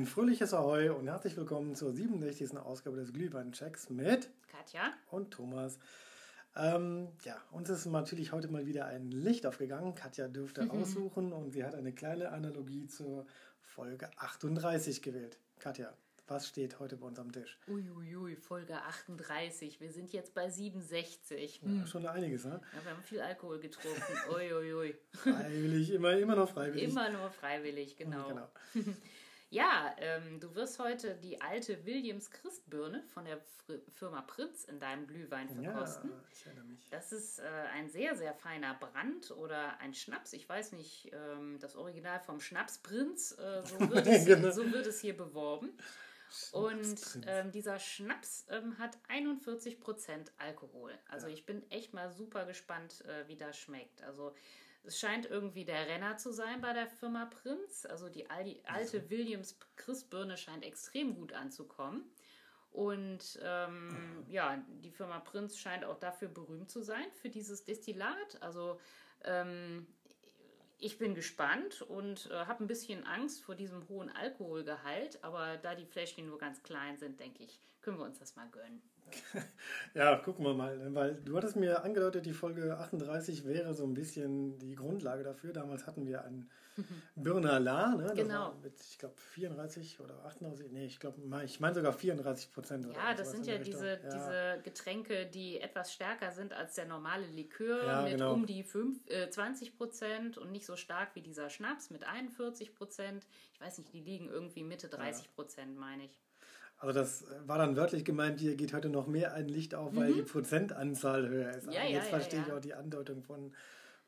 Ein 0.00 0.06
fröhliches 0.06 0.54
Ahoi 0.54 0.88
und 0.88 1.08
herzlich 1.08 1.36
willkommen 1.36 1.74
zur 1.74 1.92
67. 1.92 2.56
Ausgabe 2.56 2.96
des 2.96 3.12
Glühwein-Checks 3.12 3.90
mit 3.90 4.30
Katja 4.50 4.94
und 5.10 5.30
Thomas. 5.30 5.78
Ähm, 6.56 7.08
ja, 7.22 7.36
uns 7.50 7.68
ist 7.68 7.84
natürlich 7.84 8.32
heute 8.32 8.48
mal 8.48 8.64
wieder 8.64 8.86
ein 8.86 9.10
Licht 9.10 9.44
aufgegangen. 9.44 9.94
Katja 9.94 10.28
dürfte 10.28 10.70
aussuchen 10.70 11.34
und 11.34 11.50
sie 11.50 11.64
hat 11.64 11.74
eine 11.74 11.92
kleine 11.92 12.30
Analogie 12.30 12.86
zur 12.86 13.26
Folge 13.60 14.08
38 14.16 15.02
gewählt. 15.02 15.38
Katja, 15.58 15.92
was 16.28 16.48
steht 16.48 16.78
heute 16.78 16.96
bei 16.96 17.06
uns 17.06 17.18
am 17.18 17.30
Tisch? 17.30 17.58
Uiuiui, 17.68 18.36
Folge 18.36 18.80
38. 18.80 19.82
Wir 19.82 19.92
sind 19.92 20.14
jetzt 20.14 20.32
bei 20.32 20.48
67. 20.48 21.60
Ja, 21.62 21.86
schon 21.86 22.06
einiges, 22.06 22.46
ne? 22.46 22.58
Ja, 22.74 22.84
wir 22.86 22.92
haben 22.92 23.02
viel 23.02 23.20
Alkohol 23.20 23.60
getrunken. 23.60 24.00
Uiuiui. 24.34 24.94
Freiwillig, 25.12 25.90
immer, 25.90 26.16
immer 26.16 26.36
noch 26.36 26.48
freiwillig. 26.48 26.88
Immer 26.88 27.10
nur 27.10 27.30
freiwillig, 27.30 27.98
genau. 27.98 28.28
genau. 28.28 28.48
Ja, 29.52 29.94
ähm, 29.98 30.38
du 30.38 30.54
wirst 30.54 30.78
heute 30.78 31.16
die 31.16 31.40
alte 31.40 31.84
Williams 31.84 32.30
Christbirne 32.30 33.02
von 33.12 33.24
der 33.24 33.38
Fr 33.38 33.74
Firma 33.94 34.22
Prinz 34.22 34.64
in 34.64 34.78
deinem 34.78 35.08
Glühwein 35.08 35.48
verkosten. 35.48 36.10
Ja, 36.10 36.16
ich 36.32 36.46
erinnere 36.46 36.64
mich. 36.66 36.88
Das 36.90 37.12
ist 37.12 37.40
äh, 37.40 37.42
ein 37.74 37.88
sehr, 37.88 38.14
sehr 38.16 38.32
feiner 38.32 38.74
Brand 38.74 39.32
oder 39.32 39.78
ein 39.80 39.92
Schnaps. 39.92 40.32
Ich 40.34 40.48
weiß 40.48 40.72
nicht, 40.72 41.10
ähm, 41.12 41.58
das 41.60 41.74
Original 41.74 42.20
vom 42.20 42.40
Schnapsprinz. 42.40 43.32
Äh, 43.38 43.62
so, 43.66 43.80
wird 43.90 44.06
es, 44.06 44.24
Genau. 44.24 44.50
so 44.50 44.70
wird 44.72 44.86
es 44.86 45.00
hier 45.00 45.16
beworben. 45.16 45.70
Und 46.52 47.18
ähm, 47.26 47.50
dieser 47.50 47.80
Schnaps 47.80 48.46
ähm, 48.50 48.78
hat 48.78 48.96
41% 49.08 50.30
Alkohol. 50.38 50.96
Also 51.08 51.26
ich 51.26 51.44
bin 51.44 51.68
echt 51.72 51.92
mal 51.92 52.08
super 52.12 52.44
gespannt, 52.44 53.04
äh, 53.04 53.26
wie 53.26 53.36
das 53.36 53.58
schmeckt. 53.58 54.00
Also 54.02 54.32
es 54.84 54.98
scheint 54.98 55.26
irgendwie 55.26 55.64
der 55.64 55.86
Renner 55.86 56.16
zu 56.16 56.32
sein 56.32 56.60
bei 56.60 56.72
der 56.72 56.86
Firma 56.86 57.26
Prinz. 57.26 57.86
Also 57.86 58.08
die 58.08 58.28
al- 58.30 58.44
die 58.44 58.64
alte 58.64 59.10
Williams 59.10 59.58
Christbirne 59.76 60.36
scheint 60.36 60.64
extrem 60.64 61.14
gut 61.14 61.32
anzukommen. 61.32 62.10
Und 62.70 63.38
ähm, 63.42 64.24
ja, 64.28 64.62
die 64.68 64.92
Firma 64.92 65.18
Prinz 65.18 65.58
scheint 65.58 65.84
auch 65.84 65.98
dafür 65.98 66.28
berühmt 66.28 66.70
zu 66.70 66.82
sein, 66.82 67.04
für 67.12 67.28
dieses 67.28 67.64
Destillat. 67.64 68.40
Also 68.40 68.80
ähm, 69.24 69.86
ich 70.78 70.96
bin 70.96 71.14
gespannt 71.14 71.82
und 71.82 72.30
äh, 72.30 72.46
habe 72.46 72.64
ein 72.64 72.68
bisschen 72.68 73.04
Angst 73.04 73.42
vor 73.42 73.54
diesem 73.54 73.88
hohen 73.88 74.08
Alkoholgehalt, 74.08 75.22
aber 75.24 75.56
da 75.56 75.74
die 75.74 75.84
Fläschchen 75.84 76.26
nur 76.26 76.38
ganz 76.38 76.62
klein 76.62 76.96
sind, 76.96 77.20
denke 77.20 77.42
ich, 77.42 77.60
können 77.82 77.98
wir 77.98 78.04
uns 78.04 78.18
das 78.18 78.36
mal 78.36 78.48
gönnen. 78.48 78.80
Ja, 79.94 80.16
gucken 80.16 80.44
wir 80.44 80.54
mal, 80.54 80.76
ne, 80.78 80.94
weil 80.94 81.14
du 81.16 81.36
hattest 81.36 81.56
mir 81.56 81.82
angedeutet, 81.82 82.24
die 82.26 82.32
Folge 82.32 82.76
38 82.78 83.44
wäre 83.44 83.74
so 83.74 83.84
ein 83.84 83.94
bisschen 83.94 84.58
die 84.58 84.74
Grundlage 84.76 85.24
dafür. 85.24 85.52
Damals 85.52 85.86
hatten 85.86 86.06
wir 86.06 86.24
einen 86.24 86.48
Birner 87.16 87.58
La, 87.60 87.94
ne? 87.94 88.04
Das 88.04 88.14
Genau. 88.14 88.54
mit, 88.62 88.80
ich 88.80 88.98
glaube, 88.98 89.14
34 89.16 90.00
oder 90.00 90.24
38, 90.24 90.70
nee, 90.70 90.86
ich 90.86 91.00
glaube, 91.00 91.18
ich 91.44 91.60
meine 91.60 91.74
sogar 91.74 91.92
34 91.92 92.52
Prozent. 92.52 92.86
Ja, 92.94 93.14
das 93.14 93.32
sind 93.32 93.46
in 93.46 93.52
ja 93.54 93.58
diese. 93.58 93.88
Ja. 93.88 93.96
diese 93.96 94.60
Getränke, 94.62 95.26
die 95.26 95.60
etwas 95.60 95.92
stärker 95.92 96.30
sind 96.32 96.52
als 96.52 96.74
der 96.76 96.86
normale 96.86 97.26
Likör 97.26 97.84
Ja, 97.84 98.02
mit 98.02 98.12
genau. 98.12 98.32
um 98.32 98.46
die 98.46 98.62
fünf, 98.62 99.04
äh, 99.10 99.28
20 99.28 99.76
Prozent 99.76 100.38
und 100.38 100.52
nicht 100.52 100.64
so 100.66 100.76
stark 100.76 101.14
wie 101.14 101.22
dieser 101.22 101.50
Schnaps 101.50 101.90
mit 101.90 102.04
41 102.04 102.74
Prozent. 102.74 103.26
Ich 103.52 103.60
weiß 103.60 103.78
nicht, 103.78 103.92
die 103.92 104.00
liegen 104.00 104.28
irgendwie 104.28 104.62
Mitte 104.62 104.88
30 104.88 105.34
Prozent, 105.34 105.76
meine 105.76 106.04
ich. 106.04 106.18
Also 106.80 106.98
das 106.98 107.24
war 107.46 107.58
dann 107.58 107.76
wörtlich 107.76 108.04
gemeint, 108.04 108.40
hier 108.40 108.56
geht 108.56 108.72
heute 108.72 108.88
noch 108.88 109.06
mehr 109.06 109.34
ein 109.34 109.48
Licht 109.48 109.74
auf, 109.74 109.94
weil 109.94 110.14
die 110.14 110.22
Prozentanzahl 110.22 111.28
höher 111.28 111.50
ist. 111.50 111.66
Mhm. 111.66 111.72
Ja, 111.72 111.80
Aber 111.82 111.88
ja, 111.90 111.94
jetzt 111.96 112.04
ja, 112.10 112.18
verstehe 112.18 112.40
ich 112.40 112.46
ja. 112.48 112.56
auch 112.56 112.60
die 112.60 112.74
Andeutung 112.74 113.22
von 113.22 113.52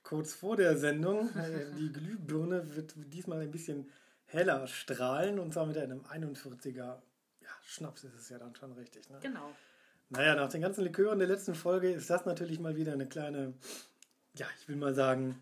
kurz 0.02 0.32
vor 0.32 0.56
der 0.56 0.76
Sendung. 0.76 1.28
Äh, 1.36 1.66
die 1.78 1.92
Glühbirne 1.92 2.74
wird 2.74 2.94
diesmal 2.96 3.40
ein 3.40 3.50
bisschen 3.50 3.90
heller 4.24 4.66
strahlen 4.66 5.38
und 5.38 5.52
zwar 5.52 5.66
mit 5.66 5.76
einem 5.76 6.00
41er 6.00 6.76
ja, 6.76 7.00
Schnaps 7.62 8.04
ist 8.04 8.14
es 8.14 8.28
ja 8.30 8.38
dann 8.38 8.54
schon 8.56 8.72
richtig. 8.72 9.08
Ne? 9.10 9.18
Genau. 9.20 9.50
Naja, 10.08 10.34
nach 10.34 10.48
den 10.48 10.62
ganzen 10.62 10.82
Likören 10.84 11.18
der 11.18 11.28
letzten 11.28 11.54
Folge 11.54 11.90
ist 11.90 12.08
das 12.08 12.24
natürlich 12.24 12.58
mal 12.60 12.76
wieder 12.76 12.92
eine 12.94 13.06
kleine, 13.06 13.52
ja, 14.34 14.46
ich 14.60 14.68
will 14.68 14.76
mal 14.76 14.94
sagen, 14.94 15.40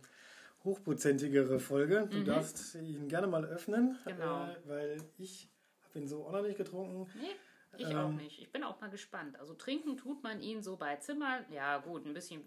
hochprozentigere 0.65 1.61
Folge. 1.61 2.09
Du 2.11 2.23
darfst 2.25 2.75
ihn 2.75 3.09
gerne 3.09 3.27
mal 3.27 3.45
öffnen, 3.45 3.99
Mhm. 4.05 4.11
Genau. 4.11 4.45
äh, 4.47 4.57
weil 4.67 4.97
ich 5.19 5.50
ihn 5.95 6.09
so 6.09 6.25
auch 6.27 6.33
noch 6.33 6.43
nicht 6.43 6.57
getrunken. 6.59 7.11
Nee, 7.21 7.31
ich 7.79 7.89
Ähm. 7.91 7.97
auch 7.99 8.11
nicht. 8.11 8.41
Ich 8.41 8.51
bin 8.53 8.63
auch 8.65 8.81
mal 8.81 8.91
gespannt. 8.91 9.39
Also 9.39 9.55
trinken 9.55 9.97
tut 9.97 10.23
man 10.23 10.41
ihn 10.41 10.63
so 10.63 10.77
bei 10.77 10.97
Zimmer, 10.97 11.41
ja 11.51 11.79
gut, 11.79 12.05
ein 12.07 12.15
bisschen 12.15 12.43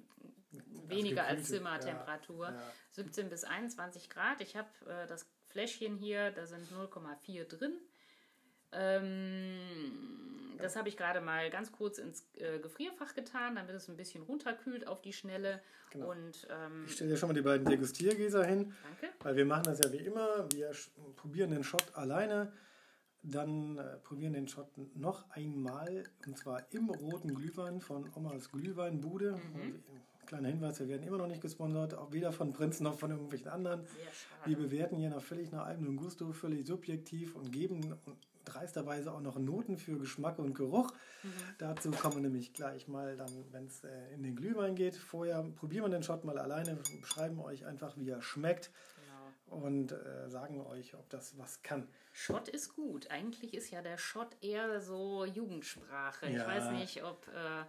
weniger 0.88 1.24
als 1.26 1.46
Zimmertemperatur. 1.48 2.46
ja, 2.50 2.52
ja. 2.54 2.72
17 2.92 3.30
bis 3.30 3.44
21 3.44 4.10
Grad. 4.10 4.42
Ich 4.42 4.56
habe 4.56 4.68
äh, 4.88 5.08
das 5.08 5.28
Fläschchen 5.50 5.96
hier, 5.98 6.32
da 6.32 6.46
sind 6.46 6.68
0,4 6.72 7.46
drin. 7.46 7.74
Ähm, 8.72 9.60
das 10.60 10.76
habe 10.76 10.90
ich 10.90 10.98
gerade 10.98 11.22
mal 11.22 11.50
ganz 11.50 11.72
kurz 11.72 11.98
ins 11.98 12.26
äh, 12.36 12.60
Gefrierfach 12.60 13.14
getan, 13.16 13.56
damit 13.56 13.76
es 13.76 13.88
ein 13.88 13.98
bisschen 13.98 14.24
runterkühlt 14.24 14.88
auf 14.88 15.02
die 15.02 15.14
Schnelle. 15.14 15.62
Genau. 15.92 16.12
Und 16.12 16.48
ähm, 16.50 16.86
Ich 16.88 16.94
stelle 16.94 17.12
dir 17.12 17.18
schon 17.18 17.30
mal 17.30 17.34
die 17.34 17.42
beiden 17.42 17.66
Degustiergläser 17.66 18.46
hin, 18.46 18.74
danke. 18.84 19.14
weil 19.24 19.36
wir 19.36 19.46
machen 19.46 19.64
das 19.66 19.80
ja 19.84 19.92
wie 19.92 19.98
immer. 19.98 20.48
Wir 20.54 20.72
probieren 21.16 21.52
den 21.52 21.64
Shot 21.64 21.96
alleine, 21.96 22.52
dann 23.24 23.78
äh, 23.78 23.98
probieren 23.98 24.34
den 24.34 24.48
Shot 24.48 24.68
noch 24.96 25.30
einmal 25.32 26.04
und 26.28 26.38
zwar 26.38 26.64
im 26.72 26.90
roten 26.90 27.34
Glühwein 27.34 27.80
von 27.80 28.10
Omas 28.16 28.52
Glühweinbude. 28.52 29.32
Mhm. 29.32 29.84
Kleiner 30.26 30.50
Hinweis, 30.50 30.80
wir 30.80 30.88
werden 30.88 31.06
immer 31.06 31.18
noch 31.18 31.28
nicht 31.28 31.42
gesponsert, 31.42 31.96
auch 31.96 32.12
weder 32.14 32.32
von 32.32 32.54
Prinz 32.54 32.80
noch 32.80 32.98
von 32.98 33.12
irgendwelchen 33.12 33.50
anderen. 33.50 33.82
Wir 34.46 34.58
bewerten 34.58 34.98
hier 34.98 35.10
nach 35.10 35.22
völlig 35.22 35.52
nach 35.52 35.66
eigenem 35.66 35.98
Gusto, 35.98 36.32
völlig 36.32 36.66
subjektiv 36.66 37.36
und 37.36 37.52
geben 37.52 37.96
dreisterweise 38.46 39.12
auch 39.12 39.22
noch 39.22 39.38
Noten 39.38 39.78
für 39.78 39.98
Geschmack 39.98 40.40
und 40.40 40.54
Geruch. 40.54 40.92
Mhm. 41.24 41.30
Dazu 41.58 41.92
kommen 41.92 42.16
wir 42.16 42.22
nämlich 42.22 42.54
gleich 42.54 42.88
mal 42.88 43.16
dann, 43.16 43.32
wenn 43.52 43.66
es 43.68 43.84
äh, 43.84 44.14
in 44.14 44.24
den 44.24 44.36
Glühwein 44.36 44.76
geht. 44.76 44.96
Vorher 44.96 45.44
probieren 45.56 45.86
wir 45.86 45.90
den 45.90 46.04
Shot 46.04 46.24
mal 46.24 46.38
alleine, 46.38 46.78
beschreiben 47.02 47.40
euch 47.40 47.66
einfach, 47.66 47.98
wie 47.98 48.10
er 48.10 48.22
schmeckt. 48.22 48.72
Und 49.54 49.92
äh, 49.92 50.30
sagen 50.30 50.60
euch, 50.68 50.94
ob 50.96 51.10
das 51.10 51.38
was 51.38 51.62
kann. 51.64 51.88
Schott 52.12 52.48
ist 52.50 52.76
gut. 52.76 53.10
Eigentlich 53.12 53.54
ist 53.54 53.72
ja 53.72 53.82
der 53.82 53.98
Schott 53.98 54.36
eher 54.42 54.82
so 54.82 55.26
Jugendsprache. 55.26 56.28
Ich 56.28 56.36
Ja. 56.36 56.48
weiß 56.48 56.72
nicht, 56.72 57.04
ob 57.04 57.28
äh, 57.30 57.64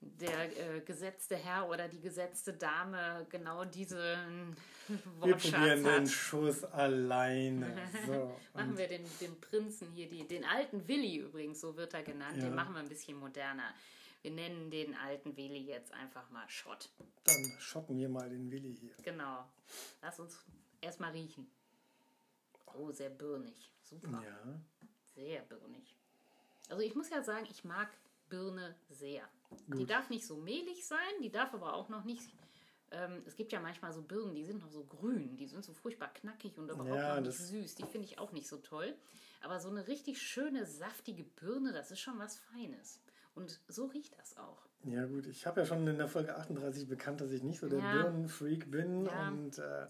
der 0.00 0.76
äh, 0.76 0.80
gesetzte 0.80 1.36
Herr 1.36 1.68
oder 1.68 1.88
die 1.88 2.00
gesetzte 2.00 2.52
Dame 2.54 3.24
genau 3.30 3.64
diesen 3.64 4.56
Wir 4.88 4.98
Wortschatz 5.20 5.52
probieren 5.52 5.84
den 5.84 6.00
hat. 6.02 6.08
Schuss 6.08 6.64
alleine. 6.64 7.76
So, 8.06 8.34
Machen 8.54 8.76
wir 8.76 8.88
den, 8.88 9.04
den 9.20 9.40
Prinzen 9.40 9.90
hier, 9.92 10.08
die, 10.08 10.26
den 10.26 10.44
alten 10.44 10.86
Willi 10.88 11.18
übrigens, 11.18 11.60
so 11.60 11.76
wird 11.76 11.94
er 11.94 12.02
genannt, 12.02 12.36
Ja. 12.38 12.44
den 12.46 12.54
machen 12.54 12.74
wir 12.74 12.80
ein 12.80 12.88
bisschen 12.88 13.16
moderner. 13.18 13.72
Wir 14.22 14.30
nennen 14.32 14.70
den 14.70 14.94
alten 14.96 15.36
Willi 15.36 15.60
jetzt 15.66 15.92
einfach 15.94 16.28
mal 16.30 16.48
Schott. 16.48 16.88
dann 17.24 17.44
schotten 17.60 17.96
wir 17.96 18.08
mal 18.08 18.28
den 18.28 18.50
Willi 18.50 18.74
hier. 18.74 18.90
Genau. 19.04 19.44
Lass 20.02 20.18
uns 20.18 20.36
erstmal 20.80 21.12
riechen. 21.12 21.46
Oh, 22.74 22.90
sehr 22.90 23.10
birnig. 23.10 23.70
Super. 23.82 24.22
Ja, 24.24 24.60
Sehr 25.14 25.40
birnig. 25.42 25.96
Also 26.68 26.82
ich 26.82 26.94
muss 26.94 27.08
ja 27.10 27.22
sagen, 27.22 27.46
ich 27.50 27.64
mag 27.64 27.88
Birne 28.28 28.74
sehr. 28.90 29.22
Die 29.68 29.72
Gut. 29.78 29.90
darf 29.90 30.10
nicht 30.10 30.26
so 30.26 30.36
mehlig 30.36 30.84
sein, 30.86 30.98
die 31.22 31.30
darf 31.30 31.54
aber 31.54 31.74
auch 31.74 31.88
noch 31.88 32.04
nicht. 32.04 32.28
Ähm, 32.90 33.22
es 33.26 33.36
gibt 33.36 33.52
ja 33.52 33.60
manchmal 33.60 33.92
so 33.92 34.02
Birnen, 34.02 34.34
die 34.34 34.44
sind 34.44 34.60
noch 34.60 34.70
so 34.70 34.84
grün, 34.84 35.36
die 35.36 35.46
sind 35.46 35.64
so 35.64 35.72
furchtbar 35.72 36.12
knackig 36.12 36.58
und 36.58 36.70
überhaupt 36.70 36.88
Ja, 36.94 37.16
noch 37.16 37.26
nicht 37.26 37.38
süß. 37.38 37.74
Die 37.76 37.84
finde 37.84 38.06
ich 38.06 38.18
auch 38.18 38.32
nicht 38.32 38.46
so 38.48 38.58
toll. 38.58 38.94
Aber 39.42 39.60
so 39.60 39.68
eine 39.70 39.86
richtig 39.86 40.20
schöne, 40.20 40.66
saftige 40.66 41.22
Birne, 41.24 41.72
das 41.72 41.90
ist 41.90 42.00
schon 42.00 42.18
was 42.18 42.36
Feines. 42.38 43.00
Und 43.34 43.60
so 43.68 43.86
riecht 43.86 44.18
das 44.18 44.36
auch. 44.36 44.66
Ja 44.84 45.04
gut, 45.06 45.26
ich 45.26 45.46
habe 45.46 45.60
ja 45.60 45.66
schon 45.66 45.86
in 45.86 45.98
der 45.98 46.08
Folge 46.08 46.36
38 46.36 46.88
bekannt, 46.88 47.20
dass 47.20 47.30
ich 47.30 47.42
nicht 47.42 47.58
so 47.60 47.68
der 47.68 47.78
Ja. 47.80 47.92
Birnenfreak 48.02 48.70
bin 48.70 49.06
Ja. 49.06 49.28
und 49.28 49.58
äh, 49.58 49.86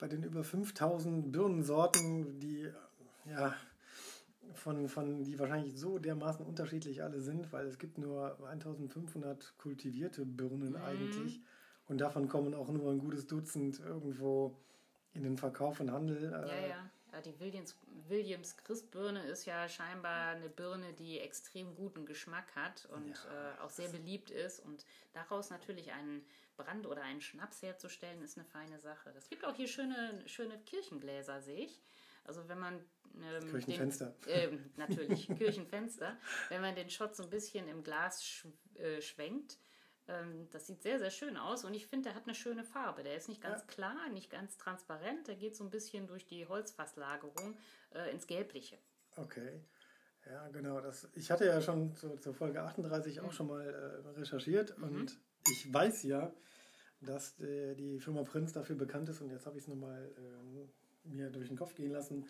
bei 0.00 0.08
den 0.08 0.22
über 0.24 0.42
5000 0.42 1.30
Birnensorten, 1.30 2.40
die 2.40 2.62
äh, 2.62 2.72
ja 3.30 3.54
von, 4.54 4.88
von 4.88 5.22
die 5.22 5.38
wahrscheinlich 5.38 5.78
so 5.78 5.98
dermaßen 5.98 6.44
unterschiedlich 6.44 7.02
alle 7.02 7.20
sind, 7.20 7.52
weil 7.52 7.66
es 7.66 7.78
gibt 7.78 7.98
nur 7.98 8.36
1500 8.48 9.56
kultivierte 9.58 10.24
Birnen 10.24 10.70
Mhm. 10.72 10.82
eigentlich 10.82 11.40
und 11.86 11.98
davon 12.00 12.28
kommen 12.28 12.54
auch 12.54 12.68
nur 12.68 12.90
ein 12.90 12.98
gutes 12.98 13.26
Dutzend 13.26 13.78
irgendwo 13.80 14.56
in 15.12 15.22
den 15.22 15.36
Verkauf 15.36 15.80
und 15.80 15.90
Handel. 15.90 16.30
Ja, 16.30 16.44
Äh, 16.44 16.68
ja. 16.70 16.90
ja 17.12 17.20
die 17.20 17.38
Williams, 17.40 17.76
Williams 18.08 18.56
Christbirne 18.56 19.24
ist 19.24 19.44
ja 19.44 19.68
scheinbar 19.68 20.28
eine 20.30 20.48
Birne, 20.48 20.92
die 20.94 21.18
extrem 21.18 21.74
guten 21.74 22.06
Geschmack 22.06 22.54
hat 22.54 22.86
und 22.86 23.12
äh, 23.12 23.60
auch 23.62 23.70
sehr 23.70 23.88
beliebt 23.88 24.30
ist. 24.30 24.60
Und 24.60 24.84
daraus 25.12 25.50
natürlich 25.50 25.92
einen 25.92 26.24
Brand 26.62 26.86
oder 26.86 27.02
einen 27.02 27.20
Schnaps 27.20 27.62
herzustellen, 27.62 28.22
ist 28.22 28.38
eine 28.38 28.46
feine 28.46 28.78
Sache. 28.78 29.12
Es 29.16 29.28
gibt 29.28 29.44
auch 29.44 29.54
hier 29.54 29.68
schöne, 29.68 30.22
schöne 30.26 30.58
Kirchengläser, 30.60 31.40
sehe 31.40 31.64
ich. 31.64 31.82
Also 32.24 32.48
wenn 32.48 32.58
man 32.58 32.84
ähm, 33.14 33.50
Kirchenfenster. 33.50 34.14
Den, 34.26 34.52
ähm, 34.52 34.70
natürlich, 34.76 35.26
Kirchenfenster. 35.38 36.16
Wenn 36.48 36.60
man 36.60 36.74
den 36.74 36.90
Shot 36.90 37.16
so 37.16 37.24
ein 37.24 37.30
bisschen 37.30 37.68
im 37.68 37.82
Glas 37.82 38.24
sch 38.24 38.46
äh, 38.74 39.00
schwenkt, 39.00 39.58
Ähm, 40.08 40.48
das 40.50 40.66
sieht 40.66 40.82
sehr, 40.82 40.98
sehr 40.98 41.10
schön 41.10 41.36
aus 41.36 41.64
und 41.64 41.74
ich 41.74 41.86
finde, 41.86 42.08
der 42.08 42.14
hat 42.16 42.24
eine 42.24 42.34
schöne 42.34 42.64
Farbe. 42.64 43.02
Der 43.02 43.16
ist 43.16 43.28
nicht 43.28 43.40
ganz 43.40 43.60
ja. 43.60 43.66
klar, 43.68 44.08
nicht 44.08 44.30
ganz 44.30 44.56
transparent. 44.56 45.28
Der 45.28 45.36
geht 45.36 45.54
so 45.54 45.62
ein 45.62 45.70
bisschen 45.70 46.06
durch 46.06 46.26
die 46.26 46.46
Holzfasslagerung 46.46 47.56
äh, 47.94 48.10
ins 48.10 48.26
Gelbliche. 48.26 48.78
Okay. 49.16 49.60
Ja, 50.26 50.48
genau. 50.48 50.80
Das, 50.80 51.08
ich 51.14 51.30
hatte 51.30 51.46
ja 51.46 51.60
schon 51.60 51.94
zu, 51.94 52.16
zur 52.16 52.34
Folge 52.34 52.62
38 52.62 53.20
auch 53.20 53.26
mhm. 53.26 53.32
schon 53.32 53.46
mal 53.46 53.66
äh, 53.66 54.08
recherchiert 54.18 54.76
mhm. 54.78 54.84
und 54.84 55.18
ich 55.48 55.72
weiß 55.72 56.02
ja, 56.04 56.32
dass 57.00 57.38
äh, 57.40 57.74
die 57.74 58.00
Firma 58.00 58.22
Prinz 58.22 58.52
dafür 58.52 58.76
bekannt 58.76 59.08
ist 59.08 59.20
und 59.20 59.30
jetzt 59.30 59.46
habe 59.46 59.56
ich 59.56 59.64
es 59.64 59.68
nochmal 59.68 60.10
äh, 60.16 61.08
mir 61.08 61.30
durch 61.30 61.48
den 61.48 61.56
Kopf 61.56 61.74
gehen 61.74 61.92
lassen. 61.92 62.26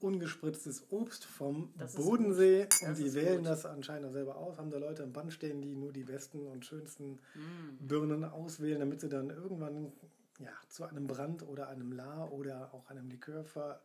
Ungespritztes 0.00 0.86
Obst 0.90 1.26
vom 1.26 1.74
das 1.76 1.94
Bodensee 1.94 2.66
und 2.86 2.96
die 2.96 3.12
wählen 3.12 3.38
gut. 3.38 3.46
das 3.46 3.66
anscheinend 3.66 4.06
auch 4.06 4.12
selber 4.12 4.36
aus. 4.36 4.56
Haben 4.58 4.70
da 4.70 4.78
Leute 4.78 5.02
im 5.02 5.12
Band 5.12 5.30
stehen, 5.32 5.60
die 5.60 5.74
nur 5.74 5.92
die 5.92 6.04
besten 6.04 6.46
und 6.46 6.64
schönsten 6.64 7.20
mm. 7.34 7.86
Birnen 7.86 8.24
auswählen, 8.24 8.80
damit 8.80 9.02
sie 9.02 9.10
dann 9.10 9.28
irgendwann 9.28 9.92
ja, 10.38 10.48
zu 10.68 10.84
einem 10.84 11.06
Brand 11.06 11.46
oder 11.46 11.68
einem 11.68 11.92
La 11.92 12.24
oder 12.24 12.72
auch 12.72 12.88
einem 12.88 13.10
Likör 13.10 13.44
ver 13.44 13.82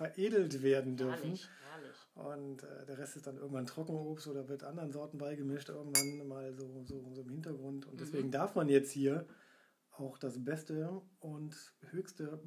veredelt 0.00 0.62
werden 0.62 0.96
dürfen. 0.96 1.34
Herrlich, 1.34 1.48
herrlich. 1.70 1.96
Und 2.14 2.62
äh, 2.62 2.86
der 2.86 2.96
Rest 2.96 3.16
ist 3.16 3.26
dann 3.26 3.36
irgendwann 3.36 3.66
Trockenobst 3.66 4.28
oder 4.28 4.48
wird 4.48 4.64
anderen 4.64 4.92
Sorten 4.92 5.18
beigemischt, 5.18 5.68
irgendwann 5.68 6.26
mal 6.26 6.54
so, 6.54 6.82
so, 6.84 7.12
so 7.12 7.20
im 7.20 7.28
Hintergrund. 7.28 7.86
Und 7.86 8.00
deswegen 8.00 8.28
mhm. 8.28 8.32
darf 8.32 8.54
man 8.54 8.70
jetzt 8.70 8.90
hier 8.90 9.26
auch 9.92 10.16
das 10.16 10.42
beste 10.42 11.02
und 11.18 11.54
höchste 11.90 12.40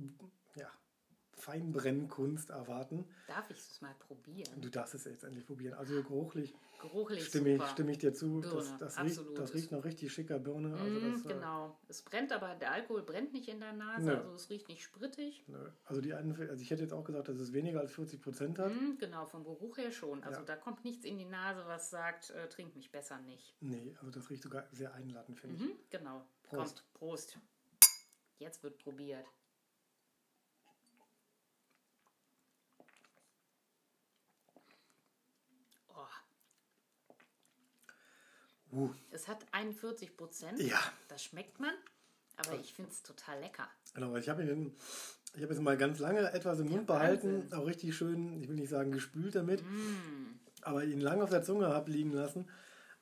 Feinbrennkunst 1.43 2.51
erwarten. 2.51 3.05
Darf 3.27 3.49
ich 3.49 3.57
es 3.57 3.81
mal 3.81 3.93
probieren? 3.99 4.61
Du 4.61 4.69
darfst 4.69 4.95
es 4.95 5.03
jetzt 5.03 5.25
endlich 5.25 5.45
probieren. 5.45 5.73
Also 5.73 6.01
geruchlich, 6.01 6.53
geruchlich 6.81 7.25
stimme, 7.25 7.55
ich, 7.55 7.63
stimme 7.65 7.91
ich 7.91 7.97
dir 7.97 8.13
zu. 8.13 8.39
Birne, 8.39 8.77
das, 8.79 8.95
das, 8.95 9.03
riecht, 9.03 9.21
das 9.35 9.53
riecht 9.53 9.71
noch 9.73 9.83
richtig 9.83 10.13
schicker 10.13 10.39
Birne. 10.39 10.73
Also 10.77 10.99
mm, 10.99 11.11
das, 11.11 11.25
äh, 11.25 11.33
genau. 11.33 11.77
Es 11.89 12.01
brennt 12.01 12.31
aber, 12.31 12.55
der 12.55 12.71
Alkohol 12.71 13.03
brennt 13.03 13.33
nicht 13.33 13.49
in 13.49 13.59
der 13.59 13.73
Nase, 13.73 14.05
nö. 14.05 14.17
also 14.17 14.33
es 14.33 14.49
riecht 14.49 14.69
nicht 14.69 14.83
sprittig. 14.83 15.43
Nö. 15.47 15.69
Also, 15.85 15.99
die 15.99 16.13
einen, 16.13 16.33
also 16.49 16.61
ich 16.61 16.71
hätte 16.71 16.83
jetzt 16.83 16.93
auch 16.93 17.03
gesagt, 17.03 17.27
dass 17.27 17.37
es 17.37 17.51
weniger 17.51 17.81
als 17.81 17.91
40 17.91 18.21
Prozent 18.21 18.59
hat. 18.59 18.71
Mm, 18.71 18.97
genau, 18.97 19.25
vom 19.25 19.43
Geruch 19.43 19.77
her 19.77 19.91
schon. 19.91 20.23
Also 20.23 20.39
ja. 20.39 20.45
da 20.45 20.55
kommt 20.55 20.85
nichts 20.85 21.03
in 21.03 21.17
die 21.17 21.25
Nase, 21.25 21.63
was 21.67 21.89
sagt, 21.89 22.29
äh, 22.29 22.47
trink 22.47 22.73
mich 22.75 22.89
besser 22.89 23.19
nicht. 23.19 23.53
Nee, 23.59 23.95
also 23.99 24.11
das 24.11 24.29
riecht 24.29 24.43
sogar 24.43 24.65
sehr 24.71 24.93
einladend, 24.93 25.37
finde 25.39 25.61
mhm, 25.61 25.71
ich. 25.71 25.89
Genau. 25.89 26.25
Prost. 26.43 26.83
Kommt, 26.83 26.93
Prost. 26.93 27.37
Jetzt 28.39 28.63
wird 28.63 28.77
probiert. 28.77 29.25
Uh. 38.73 38.89
Es 39.11 39.27
hat 39.27 39.45
41 39.51 40.17
Prozent. 40.17 40.59
Ja. 40.59 40.79
Das 41.07 41.23
schmeckt 41.23 41.59
man. 41.59 41.73
Aber 42.37 42.59
ich 42.59 42.73
finde 42.73 42.91
es 42.91 43.03
total 43.03 43.39
lecker. 43.39 43.67
Genau, 43.93 44.15
ich 44.15 44.27
habe 44.27 44.43
ihn, 44.43 44.75
ich 45.35 45.43
habe 45.43 45.53
jetzt 45.53 45.61
mal 45.61 45.77
ganz 45.77 45.99
lange 45.99 46.31
etwas 46.33 46.59
im 46.59 46.69
Mund 46.69 46.87
behalten, 46.87 47.47
auch 47.53 47.65
richtig 47.67 47.95
schön, 47.95 48.41
ich 48.41 48.49
will 48.49 48.55
nicht 48.55 48.69
sagen 48.69 48.91
gespült 48.91 49.35
damit, 49.35 49.61
mm. 49.61 50.39
aber 50.63 50.83
ihn 50.83 50.99
lange 50.99 51.23
auf 51.23 51.29
der 51.29 51.43
Zunge 51.43 51.67
habe 51.67 51.91
liegen 51.91 52.11
lassen. 52.11 52.49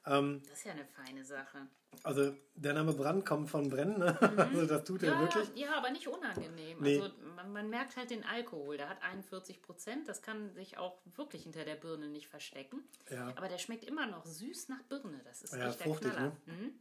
Ähm, 0.05 0.41
das 0.47 0.59
ist 0.59 0.65
ja 0.65 0.71
eine 0.71 0.85
feine 0.85 1.23
Sache. 1.23 1.67
Also 2.03 2.33
der 2.55 2.73
Name 2.73 2.93
Brand 2.93 3.25
kommt 3.25 3.49
von 3.49 3.69
Brennen, 3.69 3.99
ne? 3.99 4.17
mhm. 4.19 4.39
also 4.39 4.65
das 4.65 4.83
tut 4.83 5.03
ja, 5.03 5.13
er 5.13 5.19
wirklich. 5.19 5.49
Ja, 5.55 5.75
aber 5.75 5.91
nicht 5.91 6.07
unangenehm. 6.07 6.79
Nee. 6.79 6.99
Also 6.99 7.13
man, 7.35 7.51
man, 7.51 7.69
merkt 7.69 7.97
halt 7.97 8.09
den 8.09 8.23
Alkohol, 8.23 8.77
der 8.77 8.89
hat 8.89 9.03
41 9.03 9.61
Prozent, 9.61 10.07
das 10.07 10.21
kann 10.21 10.53
sich 10.53 10.77
auch 10.77 10.97
wirklich 11.15 11.43
hinter 11.43 11.65
der 11.65 11.75
Birne 11.75 12.07
nicht 12.07 12.27
verstecken. 12.27 12.83
Ja. 13.11 13.33
Aber 13.35 13.49
der 13.49 13.57
schmeckt 13.57 13.83
immer 13.83 14.07
noch 14.07 14.25
süß 14.25 14.69
nach 14.69 14.81
Birne, 14.83 15.21
das 15.25 15.43
ist 15.43 15.53
ja, 15.53 15.69
echt 15.69 15.81
fruchtig, 15.81 16.11
der 16.11 16.11
Knaller. 16.11 16.37
Ne? 16.45 16.53
Mhm. 16.53 16.71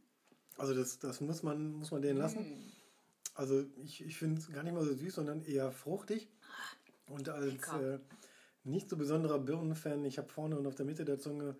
Also 0.57 0.73
das, 0.73 0.99
das 0.99 1.21
muss 1.21 1.43
man, 1.43 1.73
muss 1.73 1.91
man 1.91 2.01
den 2.01 2.17
lassen. 2.17 2.49
Mhm. 2.49 2.71
Also 3.35 3.65
ich, 3.83 4.03
ich 4.03 4.17
finde 4.17 4.39
es 4.39 4.51
gar 4.51 4.63
nicht 4.63 4.73
mal 4.73 4.83
so 4.83 4.93
süß, 4.93 5.15
sondern 5.15 5.43
eher 5.43 5.71
fruchtig. 5.71 6.29
Und 7.07 7.29
als 7.29 7.67
äh, 7.73 7.99
nicht 8.63 8.89
so 8.89 8.97
besonderer 8.97 9.39
Birnenfan, 9.39 10.05
ich 10.05 10.17
habe 10.17 10.29
vorne 10.29 10.57
und 10.57 10.65
auf 10.67 10.75
der 10.75 10.85
Mitte 10.85 11.05
der 11.05 11.19
Zunge 11.19 11.55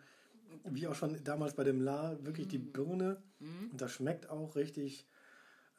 wie 0.65 0.87
auch 0.87 0.95
schon 0.95 1.23
damals 1.23 1.55
bei 1.55 1.63
dem 1.63 1.81
La, 1.81 2.17
wirklich 2.23 2.47
die 2.47 2.59
mm. 2.59 2.71
Birne. 2.71 3.23
Mm. 3.39 3.71
Und 3.71 3.81
das 3.81 3.91
schmeckt 3.91 4.29
auch 4.29 4.55
richtig, 4.55 5.07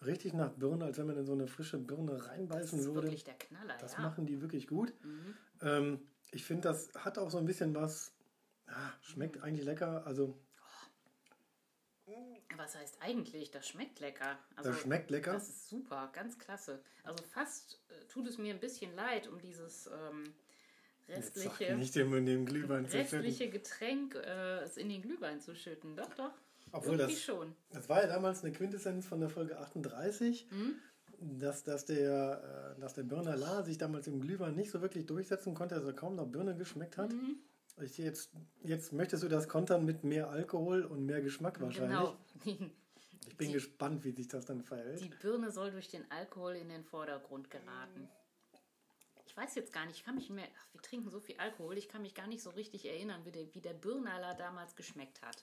richtig 0.05 0.35
nach 0.35 0.53
Birne, 0.53 0.85
als 0.85 0.99
wenn 0.99 1.07
man 1.07 1.17
in 1.17 1.25
so 1.25 1.33
eine 1.33 1.47
frische 1.47 1.79
Birne 1.79 2.27
reinbeißen 2.27 2.79
das 2.79 2.87
ist 2.87 2.95
würde. 2.95 3.09
Wirklich 3.09 3.25
der 3.25 3.35
Knaller, 3.35 3.77
das 3.79 3.95
ja. 3.95 4.01
machen 4.01 4.27
die 4.27 4.41
wirklich 4.41 4.67
gut. 4.67 4.93
Mhm. 5.03 5.35
Ähm, 5.63 6.01
ich 6.33 6.45
finde, 6.45 6.63
das 6.63 6.91
hat 6.95 7.19
auch 7.19 7.31
so 7.31 7.39
ein 7.39 7.45
bisschen 7.45 7.75
was, 7.75 8.13
ja, 8.67 8.93
schmeckt 9.03 9.37
mhm. 9.37 9.43
eigentlich 9.43 9.65
lecker. 9.65 10.07
Also. 10.07 10.39
Was 12.57 12.77
heißt 12.77 12.99
eigentlich? 13.01 13.51
Das 13.51 13.67
schmeckt 13.67 14.01
lecker. 14.01 14.39
Also, 14.57 14.71
das 14.71 14.81
schmeckt 14.81 15.11
lecker. 15.11 15.33
Das 15.33 15.49
ist 15.49 15.69
super, 15.69 16.11
ganz 16.13 16.39
klasse. 16.39 16.83
Also 17.03 17.25
fast 17.25 17.81
äh, 17.89 18.05
tut 18.09 18.27
es 18.27 18.39
mir 18.39 18.53
ein 18.53 18.61
bisschen 18.61 18.95
leid 18.95 19.27
um 19.27 19.41
dieses 19.41 19.87
ähm, 19.87 20.35
restliche, 21.09 21.77
nicht 21.77 21.97
immer 21.97 22.17
in 22.17 22.27
den 22.27 22.47
Glühwein 22.47 22.85
restliche 22.87 23.49
Getränk 23.49 24.15
äh, 24.15 24.65
in 24.77 24.89
den 24.89 25.03
Glühwein 25.03 25.41
zu 25.41 25.55
schütten. 25.55 25.97
Doch, 25.97 26.13
doch. 26.15 26.33
Obwohl 26.73 26.97
das, 26.97 27.21
schon. 27.21 27.55
Das 27.71 27.89
war 27.89 28.01
ja 28.01 28.07
damals 28.07 28.43
eine 28.43 28.53
Quintessenz 28.53 29.07
von 29.07 29.21
der 29.21 29.29
Folge 29.29 29.59
38, 29.59 30.49
mhm. 30.51 30.77
dass, 31.39 31.65
dass, 31.65 31.85
der, 31.85 32.75
äh, 32.77 32.81
dass 32.81 32.95
der 32.95 33.03
Birner 33.03 33.37
La 33.37 33.63
sich 33.63 33.77
damals 33.77 34.07
im 34.07 34.21
Glühwein 34.21 34.55
nicht 34.55 34.71
so 34.71 34.81
wirklich 34.81 35.07
durchsetzen 35.07 35.55
konnte, 35.55 35.75
also 35.75 35.93
kaum 35.93 36.17
noch 36.17 36.27
Birne 36.27 36.57
geschmeckt 36.57 36.97
hat. 36.97 37.13
Mhm. 37.13 37.37
Ich 37.83 37.99
jetzt, 37.99 38.31
jetzt 38.63 38.93
möchtest 38.93 39.23
du 39.23 39.29
das 39.29 39.49
kontern 39.49 39.85
mit 39.85 40.05
mehr 40.05 40.31
Alkohol 40.31 40.85
und 40.85 41.05
mehr 41.05 41.21
Geschmack 41.21 41.61
wahrscheinlich. 41.61 41.99
Genau. 42.45 42.71
Ich 43.29 43.37
bin 43.37 43.49
die, 43.49 43.55
gespannt, 43.55 44.05
wie 44.05 44.11
sich 44.11 44.27
das 44.27 44.47
dann 44.47 44.63
verhält. 44.63 45.01
Die 45.01 45.09
Birne 45.09 45.53
soll 45.53 45.71
durch 45.71 45.89
den 45.89 46.05
Alkohol 46.11 46.55
in 46.55 46.69
den 46.69 46.85
Vordergrund 46.85 47.51
geraten 47.51 48.09
ich 49.33 49.37
weiß 49.39 49.55
jetzt 49.55 49.73
gar 49.73 49.87
nicht, 49.87 49.97
ich 49.97 50.05
kann 50.05 50.15
mich 50.15 50.29
mehr, 50.29 50.47
ach, 50.59 50.75
wir 50.75 50.83
trinken 50.83 51.09
so 51.09 51.19
viel 51.19 51.39
Alkohol, 51.39 51.79
ich 51.79 51.89
kann 51.89 52.03
mich 52.03 52.15
gar 52.15 52.27
nicht 52.27 52.43
so 52.43 52.51
richtig 52.51 52.87
erinnern, 52.87 53.25
wie 53.25 53.33
der, 53.33 53.55
wie 53.55 53.63
der 53.63 53.73
Birnaler 53.73 54.35
damals 54.35 54.77
geschmeckt 54.77 55.23
hat. 55.23 55.43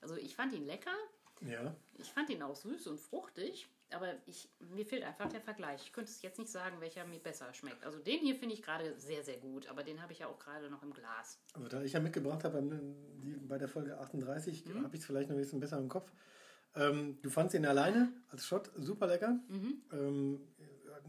Also 0.00 0.14
ich 0.14 0.36
fand 0.36 0.52
ihn 0.52 0.64
lecker. 0.64 0.94
Ja. 1.40 1.74
Ich 1.98 2.12
fand 2.12 2.30
ihn 2.30 2.42
auch 2.44 2.54
süß 2.54 2.86
und 2.86 3.00
fruchtig, 3.00 3.66
aber 3.90 4.14
ich, 4.26 4.48
mir 4.60 4.86
fehlt 4.86 5.02
einfach 5.02 5.28
der 5.28 5.40
Vergleich. 5.40 5.82
Ich 5.84 5.92
könnte 5.92 6.12
es 6.12 6.22
jetzt 6.22 6.38
nicht 6.38 6.50
sagen, 6.50 6.80
welcher 6.80 7.04
mir 7.06 7.18
besser 7.18 7.52
schmeckt. 7.54 7.84
Also 7.84 7.98
den 7.98 8.20
hier 8.20 8.36
finde 8.36 8.54
ich 8.54 8.62
gerade 8.62 8.94
sehr, 9.00 9.24
sehr 9.24 9.38
gut, 9.38 9.66
aber 9.66 9.82
den 9.82 10.00
habe 10.00 10.12
ich 10.12 10.20
ja 10.20 10.28
auch 10.28 10.38
gerade 10.38 10.70
noch 10.70 10.84
im 10.84 10.92
Glas. 10.92 11.40
Also 11.54 11.66
da 11.66 11.82
ich 11.82 11.92
ja 11.92 11.98
mitgebracht 11.98 12.44
habe 12.44 12.62
bei 13.48 13.58
der 13.58 13.68
Folge 13.68 13.98
38, 13.98 14.64
mhm. 14.66 14.84
habe 14.84 14.94
ich 14.94 15.00
es 15.00 15.06
vielleicht 15.06 15.28
noch 15.28 15.36
ein 15.36 15.42
bisschen 15.42 15.58
besser 15.58 15.78
im 15.78 15.88
Kopf. 15.88 16.12
Ähm, 16.76 17.18
du 17.22 17.30
fandst 17.30 17.54
ihn 17.54 17.66
alleine 17.66 18.12
als 18.30 18.46
Shot 18.46 18.70
super 18.76 19.08
lecker. 19.08 19.40
Mhm. 19.48 19.82
Ähm, 19.92 20.40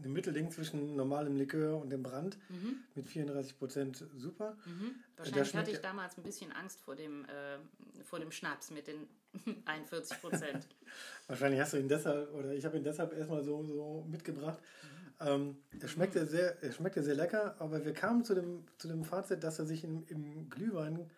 ein 0.04 0.12
Mittelding 0.12 0.50
zwischen 0.50 0.96
normalem 0.96 1.36
Likör 1.36 1.80
und 1.80 1.90
dem 1.90 2.02
Brand 2.02 2.38
mhm. 2.48 2.76
mit 2.94 3.08
34 3.08 3.58
Prozent 3.58 4.04
super. 4.16 4.56
Mhm. 4.66 4.94
Wahrscheinlich 5.16 5.54
hatte 5.54 5.70
ich 5.70 5.80
damals 5.80 6.16
ein 6.16 6.22
bisschen 6.22 6.52
Angst 6.52 6.80
vor 6.80 6.96
dem, 6.96 7.24
äh, 7.24 7.58
vor 8.04 8.18
dem 8.18 8.30
Schnaps 8.30 8.70
mit 8.70 8.86
den 8.86 9.08
41 9.64 10.20
Prozent. 10.20 10.66
Wahrscheinlich 11.26 11.60
hast 11.60 11.72
du 11.72 11.78
ihn 11.78 11.88
deshalb, 11.88 12.32
oder 12.34 12.52
ich 12.52 12.64
habe 12.64 12.76
ihn 12.76 12.84
deshalb 12.84 13.12
erstmal 13.12 13.42
so, 13.42 13.62
so 13.64 14.06
mitgebracht. 14.08 14.58
Mhm. 14.60 15.26
Ähm, 15.28 15.56
er, 15.80 15.88
schmeckte 15.88 16.22
mhm. 16.22 16.28
sehr, 16.28 16.62
er 16.62 16.72
schmeckte 16.72 17.02
sehr 17.02 17.14
lecker, 17.14 17.56
aber 17.58 17.84
wir 17.84 17.92
kamen 17.92 18.24
zu 18.24 18.34
dem, 18.34 18.64
zu 18.78 18.88
dem 18.88 19.04
Fazit, 19.04 19.42
dass 19.42 19.58
er 19.58 19.66
sich 19.66 19.82
im, 19.84 20.04
im 20.08 20.50
Glühwein 20.50 21.10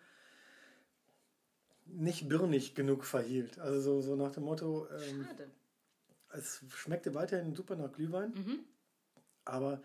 nicht 1.85 2.29
birnig 2.29 2.75
genug 2.75 3.03
verhielt. 3.03 3.59
Also 3.59 3.81
so, 3.81 4.01
so 4.01 4.15
nach 4.15 4.31
dem 4.31 4.43
Motto, 4.43 4.87
ähm, 4.91 5.25
Schade. 5.25 5.49
Es 6.31 6.63
schmeckte 6.75 7.15
weiterhin 7.15 7.55
super 7.55 7.75
nach 7.75 7.91
Glühwein, 7.91 8.31
mhm. 8.31 8.59
Aber 9.51 9.81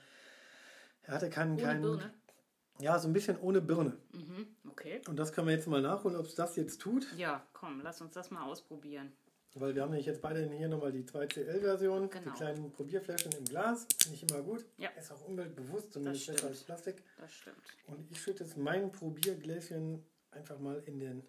er 1.03 1.15
hatte 1.15 1.31
keinen. 1.31 1.53
Ohne 1.55 1.63
keinen 1.63 1.83
Birne? 1.83 2.15
Ja, 2.81 2.99
so 2.99 3.09
ein 3.09 3.13
bisschen 3.13 3.39
ohne 3.39 3.61
Birne. 3.61 3.97
Mhm. 4.13 4.47
Okay. 4.69 5.01
Und 5.09 5.17
das 5.17 5.33
können 5.33 5.47
wir 5.47 5.55
jetzt 5.55 5.69
mal 5.69 5.81
nachholen, 5.81 6.17
ob 6.17 6.27
es 6.27 6.35
das 6.35 6.57
jetzt 6.57 6.81
tut. 6.81 7.07
Ja, 7.17 7.47
komm, 7.53 7.81
lass 7.83 8.01
uns 8.01 8.15
das 8.15 8.31
mal 8.31 8.45
ausprobieren. 8.45 9.13
Weil 9.57 9.77
wir 9.77 9.83
haben 9.83 9.91
nämlich 9.91 10.07
jetzt 10.07 10.21
beide 10.21 10.51
hier 10.51 10.67
nochmal 10.67 10.91
die 10.91 11.05
2CL-Version, 11.05 12.11
genau. 12.11 12.31
die 12.33 12.37
kleinen 12.37 12.73
Probierfläschchen 12.73 13.31
im 13.39 13.45
Glas. 13.45 13.87
Finde 14.03 14.17
ich 14.17 14.29
immer 14.29 14.43
gut. 14.43 14.67
Ja. 14.79 14.89
Ist 14.99 15.13
auch 15.13 15.25
umweltbewusst, 15.25 15.93
zumindest 15.93 16.27
besser 16.27 16.49
als 16.49 16.65
Plastik. 16.65 17.05
Das 17.19 17.33
stimmt. 17.33 17.63
Und 17.87 18.11
ich 18.11 18.21
schütte 18.21 18.43
jetzt 18.43 18.57
mein 18.57 18.91
Probiergläschen 18.91 20.05
einfach 20.33 20.59
mal 20.59 20.83
in 20.87 20.99
den. 20.99 21.23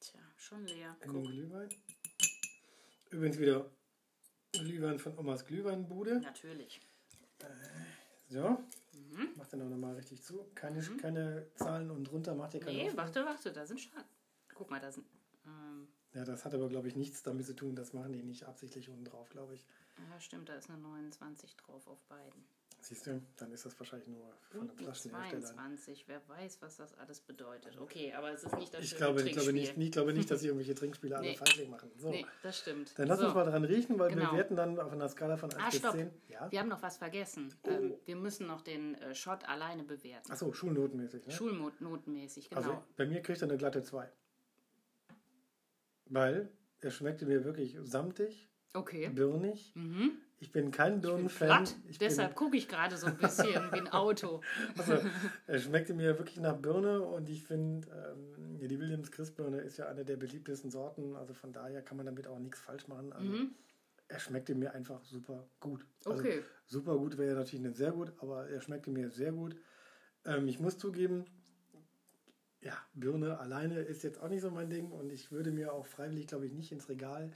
Tja, 0.00 0.20
schon 0.36 0.66
leer. 0.66 0.94
In 1.00 1.12
Guck. 1.12 1.22
den 1.22 1.32
Glühwein. 1.32 1.68
Übrigens 3.10 3.38
wieder 3.38 3.70
Glühwein 4.64 4.98
von 4.98 5.16
Omas 5.18 5.44
Glühweinbude. 5.44 6.20
Natürlich. 6.20 6.80
Äh, 7.40 7.46
so. 8.28 8.58
Mhm. 8.92 9.30
Macht 9.36 9.52
den 9.52 9.62
auch 9.62 9.68
nochmal 9.68 9.94
richtig 9.94 10.22
zu. 10.22 10.44
Keine, 10.54 10.80
mhm. 10.82 10.96
keine 10.98 11.46
Zahlen 11.54 11.90
und 11.90 12.10
runter 12.12 12.34
macht 12.34 12.54
ihr 12.54 12.60
keine 12.60 12.76
Nee, 12.76 12.84
Hoffnung. 12.86 12.96
warte, 13.04 13.24
warte, 13.24 13.52
da 13.52 13.66
sind 13.66 13.80
schon. 13.80 13.92
Guck 14.54 14.70
mal, 14.70 14.80
da 14.80 14.90
sind. 14.90 15.06
Ähm 15.46 15.88
ja, 16.14 16.24
das 16.24 16.44
hat 16.44 16.54
aber, 16.54 16.68
glaube 16.68 16.88
ich, 16.88 16.96
nichts 16.96 17.22
damit 17.22 17.46
zu 17.46 17.54
tun. 17.54 17.76
Das 17.76 17.92
machen 17.92 18.12
die 18.12 18.22
nicht 18.22 18.44
absichtlich 18.44 18.88
unten 18.88 19.04
drauf, 19.04 19.28
glaube 19.30 19.54
ich. 19.54 19.64
Ja, 20.10 20.20
stimmt, 20.20 20.48
da 20.48 20.54
ist 20.54 20.70
eine 20.70 20.78
29 20.78 21.56
drauf 21.56 21.86
auf 21.86 22.02
beiden. 22.04 22.44
Siehst 22.80 23.06
du, 23.08 23.20
dann 23.36 23.50
ist 23.52 23.66
das 23.66 23.78
wahrscheinlich 23.78 24.06
nur 24.08 24.32
von 24.50 24.60
einem 24.60 24.76
die 24.76 24.84
Flaschenhersteller. 24.84 25.42
22. 25.42 26.04
Wer 26.06 26.22
weiß, 26.28 26.62
was 26.62 26.76
das 26.76 26.94
alles 26.94 27.20
bedeutet. 27.20 27.76
Okay, 27.78 28.12
aber 28.14 28.30
es 28.30 28.44
ist 28.44 28.56
nicht 28.56 28.72
das 28.72 28.84
Ich 28.84 28.96
glaube, 28.96 29.20
ich, 29.22 29.32
glaube 29.32 29.52
nicht, 29.52 29.76
ich 29.76 29.90
glaube 29.92 30.12
nicht, 30.12 30.30
dass 30.30 30.40
sie 30.40 30.46
irgendwelche 30.46 30.76
Trinkspiele 30.76 31.16
alle 31.16 31.26
Nee. 31.30 31.36
falsch 31.36 31.66
machen. 31.68 31.90
So, 31.96 32.10
Nee, 32.10 32.24
das 32.42 32.58
stimmt. 32.60 32.96
dann 32.96 33.08
lass 33.08 33.18
so. 33.18 33.26
uns 33.26 33.34
mal 33.34 33.44
dran 33.44 33.64
riechen, 33.64 33.98
weil 33.98 34.10
Genau. 34.10 34.30
wir 34.30 34.38
werten 34.38 34.54
dann 34.54 34.78
auf 34.78 34.92
einer 34.92 35.08
Skala 35.08 35.36
von 35.36 35.50
1 35.52 35.60
Ah, 35.60 35.68
bis 35.70 35.78
stopp. 35.80 35.92
10. 35.96 36.10
Ja? 36.28 36.50
Wir 36.52 36.60
haben 36.60 36.68
noch 36.68 36.80
was 36.82 36.96
vergessen. 36.98 37.52
Ähm, 37.64 37.94
wir 38.04 38.16
müssen 38.16 38.46
noch 38.46 38.62
den 38.62 38.94
äh, 38.94 39.12
Shot 39.14 39.44
alleine 39.48 39.82
bewerten. 39.82 40.30
Achso, 40.30 40.52
schulnotenmäßig. 40.52 41.26
Ne? 41.26 41.32
Schulnotenmäßig, 41.32 42.48
genau. 42.50 42.60
Also 42.62 42.82
bei 42.96 43.06
mir 43.06 43.20
kriegt 43.22 43.42
er 43.42 43.48
eine 43.48 43.58
glatte 43.58 43.82
2. 43.82 44.08
Weil 46.06 46.48
er 46.80 46.90
schmeckte 46.92 47.26
mir 47.26 47.44
wirklich 47.44 47.76
samtig, 47.82 48.48
okay. 48.72 49.08
birnig. 49.08 49.72
Mhm. 49.74 50.12
Ich 50.40 50.52
bin 50.52 50.70
kein 50.70 51.00
Birnenfan. 51.00 51.66
deshalb 52.00 52.36
gucke 52.36 52.56
ich 52.56 52.68
gerade 52.68 52.96
so 52.96 53.06
ein 53.08 53.16
bisschen 53.16 53.48
wie 53.72 53.78
ein 53.80 53.88
Auto. 53.92 54.40
Also, 54.76 54.98
er 55.46 55.58
schmeckte 55.58 55.94
mir 55.94 56.16
wirklich 56.18 56.38
nach 56.38 56.56
Birne 56.56 57.02
und 57.02 57.28
ich 57.28 57.42
finde, 57.42 57.88
ähm, 57.90 58.58
die 58.68 58.78
Williams 58.78 59.10
Christbirne 59.10 59.58
ist 59.60 59.78
ja 59.78 59.88
eine 59.88 60.04
der 60.04 60.16
beliebtesten 60.16 60.70
Sorten. 60.70 61.16
Also 61.16 61.34
von 61.34 61.52
daher 61.52 61.82
kann 61.82 61.96
man 61.96 62.06
damit 62.06 62.28
auch 62.28 62.38
nichts 62.38 62.60
falsch 62.60 62.86
machen. 62.86 63.12
Also, 63.12 63.26
Mhm. 63.28 63.54
Er 64.10 64.20
schmeckte 64.20 64.54
mir 64.54 64.72
einfach 64.72 65.04
super 65.04 65.46
gut. 65.60 65.84
Also, 66.06 66.20
Okay. 66.22 66.42
Super 66.64 66.96
gut 66.96 67.18
wäre 67.18 67.34
natürlich 67.36 67.60
nicht 67.60 67.76
sehr 67.76 67.92
gut, 67.92 68.12
aber 68.20 68.48
er 68.48 68.60
schmeckte 68.62 68.90
mir 68.90 69.10
sehr 69.10 69.32
gut. 69.32 69.54
Ähm, 70.24 70.48
ich 70.48 70.58
muss 70.60 70.78
zugeben, 70.78 71.26
ja, 72.60 72.72
Birne 72.94 73.38
alleine 73.38 73.80
ist 73.80 74.02
jetzt 74.04 74.20
auch 74.22 74.28
nicht 74.28 74.40
so 74.40 74.50
mein 74.50 74.70
Ding 74.70 74.90
und 74.92 75.12
ich 75.12 75.30
würde 75.30 75.50
mir 75.50 75.72
auch 75.74 75.86
freiwillig, 75.86 76.26
glaube 76.26 76.46
ich, 76.46 76.52
nicht 76.52 76.72
ins 76.72 76.88
Regal 76.88 77.32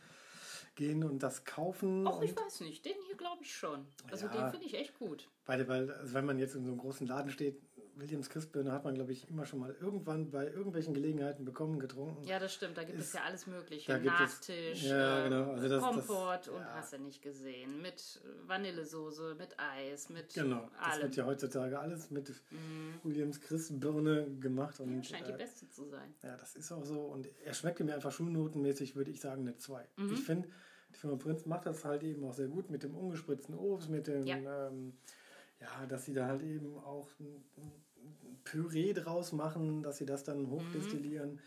gehen 0.74 1.04
und 1.04 1.22
das 1.22 1.44
kaufen. 1.44 2.06
Auch 2.06 2.22
ich 2.22 2.36
weiß 2.36 2.60
nicht, 2.60 2.84
den 2.84 2.94
hier 3.06 3.16
glaube 3.16 3.42
ich 3.42 3.54
schon. 3.54 3.86
Also 4.10 4.26
Ja. 4.26 4.32
den 4.32 4.50
finde 4.50 4.66
ich 4.66 4.74
echt 4.74 4.98
gut. 4.98 5.28
weil, 5.46 5.66
weil 5.68 5.90
also 5.92 6.14
wenn 6.14 6.24
man 6.24 6.38
jetzt 6.38 6.54
in 6.54 6.64
so 6.64 6.70
einem 6.70 6.78
großen 6.80 7.06
Laden 7.06 7.30
steht, 7.30 7.60
Williams 7.96 8.30
Christbirne 8.30 8.72
hat 8.72 8.84
man, 8.84 8.94
glaube 8.94 9.12
ich, 9.12 9.28
immer 9.28 9.44
schon 9.44 9.60
mal 9.60 9.74
irgendwann 9.80 10.30
bei 10.30 10.46
irgendwelchen 10.46 10.94
Gelegenheiten 10.94 11.44
bekommen, 11.44 11.78
getrunken. 11.78 12.24
Ja, 12.24 12.38
das 12.38 12.54
stimmt. 12.54 12.76
Da 12.78 12.84
gibt 12.84 12.98
es 12.98 13.06
Ist- 13.08 13.14
ja 13.14 13.22
alles 13.24 13.46
Mögliche. 13.46 13.92
gibt 14.00 14.06
es- 14.06 14.20
Nachtisch, 14.20 14.82
ja, 14.84 15.20
äh, 15.20 15.24
genau. 15.28 15.52
Also 15.52 15.68
das- 15.68 15.82
das- 15.82 15.82
Kompott 16.06 16.48
und 16.48 16.60
ja. 16.60 16.74
hast 16.74 16.92
du 16.94 16.98
nicht 16.98 17.20
gesehen. 17.22 17.82
Mit 17.82 18.20
Vanillesoße, 18.46 19.34
mit 19.38 19.54
Eis, 19.58 20.08
mit 20.08 20.32
Genau, 20.34 20.68
das 20.78 20.92
allem. 20.94 21.02
wird 21.02 21.16
ja 21.16 21.26
heutzutage 21.26 21.78
alles 21.78 22.10
mit 22.10 22.30
Mhm. 22.50 22.94
Williams 23.02 23.40
Christbirne 23.40 24.26
gemacht. 24.40 24.80
Und, 24.80 24.96
Ja, 24.96 25.02
scheint 25.02 25.28
die 25.28 25.32
äh, 25.32 25.36
beste 25.36 25.68
zu 25.68 25.84
sein. 25.88 26.14
Ja, 26.22 26.36
das 26.36 26.54
ist 26.56 26.72
auch 26.72 26.84
so. 26.84 26.98
Und 27.00 27.28
er 27.44 27.54
schmeckte 27.54 27.84
mir 27.84 27.94
einfach 27.94 28.12
schulnotenmäßig, 28.12 28.96
würde 28.96 29.10
ich 29.10 29.20
sagen, 29.20 29.42
eine 29.42 29.56
2. 29.58 29.86
Mhm. 29.96 30.12
Ich 30.14 30.20
finde, 30.20 30.48
die 30.94 30.98
Firma 30.98 31.16
Prinz 31.16 31.46
macht 31.46 31.66
das 31.66 31.84
halt 31.84 32.02
eben 32.02 32.24
auch 32.24 32.34
sehr 32.34 32.48
gut 32.48 32.70
mit 32.70 32.82
dem 32.82 32.94
ungespritzten 32.96 33.54
Obst, 33.54 33.88
mit 33.88 34.06
dem, 34.06 34.26
Ja. 34.26 34.68
ähm, 34.68 34.94
ja, 35.62 35.86
dass 35.86 36.04
sie 36.04 36.12
da 36.12 36.26
halt 36.26 36.42
eben 36.42 36.76
auch 36.78 37.08
ein, 37.20 37.42
Püree 38.44 38.92
draus 38.92 39.30
machen, 39.32 39.84
dass 39.84 39.98
sie 39.98 40.06
das 40.06 40.24
dann 40.24 40.50
hochdestillieren, 40.50 41.40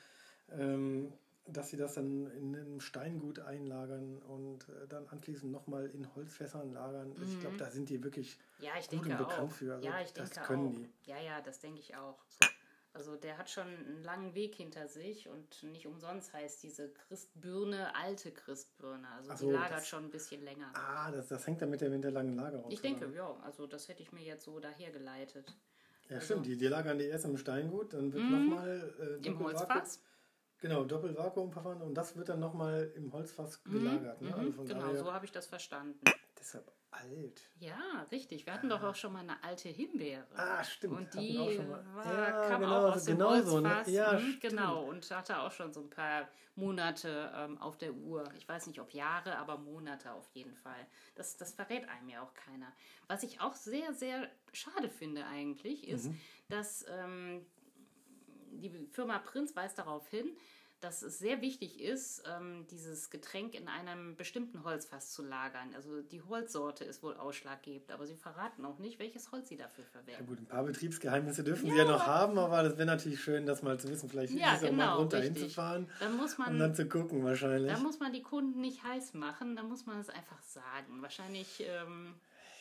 ähm, 0.52 1.12
dass 1.46 1.70
sie 1.70 1.78
das 1.78 1.96
dann 1.96 2.28
in 2.32 2.56
einem 2.56 2.80
Steingut 2.80 3.40
einlagern 3.40 4.22
und 4.22 4.70
äh, 4.70 4.88
dann 4.88 5.06
anschließend 5.08 5.52
nochmal 5.52 5.88
in 5.88 6.16
Holzfässern 6.16 6.72
lagern. 6.72 7.14
Ich 7.22 7.40
glaube, 7.42 7.58
da 7.58 7.70
sind 7.70 7.90
die 7.90 8.02
wirklich 8.02 8.40
Ja, 8.60 8.72
ich 8.80 8.90
gut 8.90 9.02
und 9.02 9.18
bekannt 9.18 9.52
auch. 9.52 9.52
für. 9.52 9.74
Also 9.76 9.86
ja, 9.86 10.00
ich 10.02 10.14
das 10.14 10.30
denke 10.30 10.48
können 10.48 10.68
auch. 10.68 10.72
die. 10.72 10.90
Ja, 11.04 11.20
ja, 11.20 11.42
das 11.42 11.60
denke 11.60 11.82
ich 11.82 11.96
auch. 11.98 12.18
Also 12.96 13.18
der 13.18 13.38
hat 13.38 13.50
schon 13.50 13.68
einen 13.68 14.04
langen 14.04 14.34
Weg 14.36 14.56
hinter 14.56 14.88
sich 14.88 15.28
und 15.28 15.64
nicht 15.64 15.86
umsonst 15.86 16.32
heißt 16.32 16.64
diese 16.64 16.90
Christbirne 16.94 17.94
alte 17.94 18.32
Christbirne. 18.32 19.06
Also 19.18 19.32
Ach 19.32 19.38
die 19.38 19.44
so, 19.44 19.52
lagert 19.52 19.72
das- 19.80 19.88
schon 19.90 20.06
ein 20.06 20.10
bisschen 20.12 20.42
länger. 20.46 20.72
Ah, 20.74 21.12
das, 21.12 21.28
das 21.28 21.46
hängt 21.46 21.62
dann 21.62 21.70
mit 21.72 21.82
der 21.82 21.92
winterlangen 21.92 22.36
Lagerung 22.38 22.72
Ich 22.72 22.80
zusammen. 22.82 23.00
denke, 23.02 23.18
ja, 23.18 23.36
also 23.44 23.68
das 23.68 23.90
hätte 23.90 24.02
ich 24.02 24.14
mir 24.14 24.24
jetzt 24.24 24.46
so 24.46 24.60
dahergeleitet. 24.62 25.54
Ja, 26.08 26.16
Also- 26.16 26.26
stimmt. 26.26 26.46
Die, 26.46 26.58
die 26.58 26.68
lagern 26.68 26.98
die 26.98 27.06
erst 27.06 27.26
im 27.26 27.36
Steingut, 27.38 27.94
dann 27.94 28.14
wird 28.14 28.24
Mhm. 28.24 28.32
nochmal 28.50 28.94
äh, 29.22 29.28
Im 29.28 29.40
Holzfass? 29.40 30.02
Genau, 30.60 30.86
Doppelvakuumverfahren 30.86 31.82
und 31.82 31.96
das 31.96 32.16
wird 32.16 32.30
dann 32.30 32.40
nochmal 32.40 32.92
im 32.96 33.12
Holzfass 33.12 33.62
gelagert. 33.66 34.22
Ne? 34.22 34.30
Mhm, 34.30 34.34
Also 34.36 34.52
von 34.54 34.66
genau, 34.66 34.80
daher, 34.88 34.98
so 34.98 35.12
habe 35.14 35.26
ich 35.26 35.34
das 35.34 35.48
verstanden. 35.48 36.00
deshalb 36.40 36.72
alt. 36.96 37.42
Ja, 37.60 38.06
richtig. 38.12 38.46
Wir 38.46 38.54
hatten 38.54 38.70
doch 38.70 38.82
auch 38.84 38.96
schon 38.96 39.14
mal 39.14 39.20
eine 39.20 39.44
alte 39.44 39.70
Himbeere. 39.70 40.26
Ah, 40.36 40.64
stimmt. 40.64 40.98
Und 40.98 41.14
die 41.14 41.34
wir 41.34 41.42
auch 41.42 41.52
schon 41.52 41.70
mal. 41.70 41.86
war, 41.96 42.14
Ja, 42.14 42.48
kam 42.48 42.62
genau, 42.62 42.88
auch 42.90 42.96
aus 42.96 43.04
dem 43.06 43.18
genau 43.18 43.42
so, 43.42 43.60
ne? 43.60 43.84
Ja, 43.88 44.14
Mhm, 44.20 44.40
genau. 44.40 44.84
Und 44.84 45.10
hatte 45.12 45.40
auch 45.40 45.52
schon 45.52 45.72
so 45.74 45.82
ein 45.82 45.90
paar 45.90 46.28
Monate 46.56 47.32
ähm, 47.36 47.58
auf 47.62 47.78
der 47.78 47.94
Uhr. 47.94 48.24
Ich 48.38 48.48
weiß 48.48 48.68
nicht, 48.68 48.80
ob 48.80 48.92
Jahre, 48.94 49.38
aber 49.38 49.58
Monate 49.58 50.12
auf 50.14 50.28
jeden 50.34 50.56
Fall. 50.56 50.88
Das, 51.16 51.38
das 51.38 51.54
verrät 51.54 51.88
einem 51.90 52.10
ja 52.10 52.22
auch 52.22 52.34
keiner. 52.34 52.72
Was 53.08 53.24
ich 53.24 53.42
auch 53.42 53.54
sehr, 53.54 53.94
sehr 53.94 54.30
schade 54.54 54.90
finde 54.90 55.26
eigentlich, 55.26 55.88
ist, 55.88 56.06
Mhm. 56.06 56.20
dass 56.50 56.86
ähm, 56.90 57.46
die 58.52 58.70
Firma 58.92 59.20
Prinz 59.20 59.56
weist 59.56 59.78
darauf 59.78 60.08
hin, 60.08 60.36
dass 60.86 61.02
es 61.02 61.18
sehr 61.18 61.42
wichtig 61.42 61.82
ist, 61.82 62.24
ähm, 62.38 62.66
dieses 62.70 63.10
Getränk 63.10 63.56
in 63.56 63.68
einem 63.68 64.16
bestimmten 64.16 64.64
Holzfass 64.64 65.12
zu 65.14 65.24
lagern. 65.24 65.74
Also 65.76 66.02
die 66.04 66.22
Holzsorte 66.22 66.84
ist 66.84 67.02
wohl 67.02 67.16
ausschlaggebend, 67.16 67.92
aber 67.92 68.06
sie 68.06 68.16
verraten 68.16 68.64
auch 68.66 68.78
nicht, 68.78 69.00
welches 69.00 69.32
Holz 69.32 69.50
sie 69.50 69.58
dafür 69.58 69.84
Ja 69.84 69.90
verwenden. 69.90 70.28
gut, 70.28 70.40
ein 70.40 70.46
paar 70.46 70.64
Betriebsgeheimnisse 70.64 71.44
dürfen 71.44 71.66
Ja, 71.68 71.72
sie 71.74 71.80
ja 71.80 71.86
noch 71.86 72.06
haben, 72.06 72.38
aber 72.38 72.62
das 72.62 72.78
wäre 72.78 72.86
natürlich 72.86 73.20
schön, 73.22 73.48
das 73.48 73.64
mal 73.64 73.80
zu 73.80 73.90
wissen. 73.90 74.10
Vielleicht 74.10 74.34
Ja, 74.34 74.56
genau, 74.58 74.72
mal 74.72 74.94
runter 74.98 75.18
richtig. 75.18 75.38
hinzufahren 75.40 75.90
Dann 76.00 76.16
muss 76.18 76.38
und 76.38 76.46
dann 76.46 76.58
man, 76.60 76.76
zu 76.76 76.88
gucken 76.88 77.24
wahrscheinlich. 77.24 77.72
da 77.72 77.80
muss 77.80 78.00
man 78.00 78.14
die 78.14 78.22
Kunden 78.22 78.62
nicht 78.62 78.84
heiß 78.84 79.16
machen, 79.16 79.56
da 79.56 79.64
muss 79.64 79.88
man 79.88 80.00
es 80.00 80.10
einfach 80.10 80.42
sagen. 80.44 81.02
Wahrscheinlich 81.02 81.64
ähm, 81.66 82.14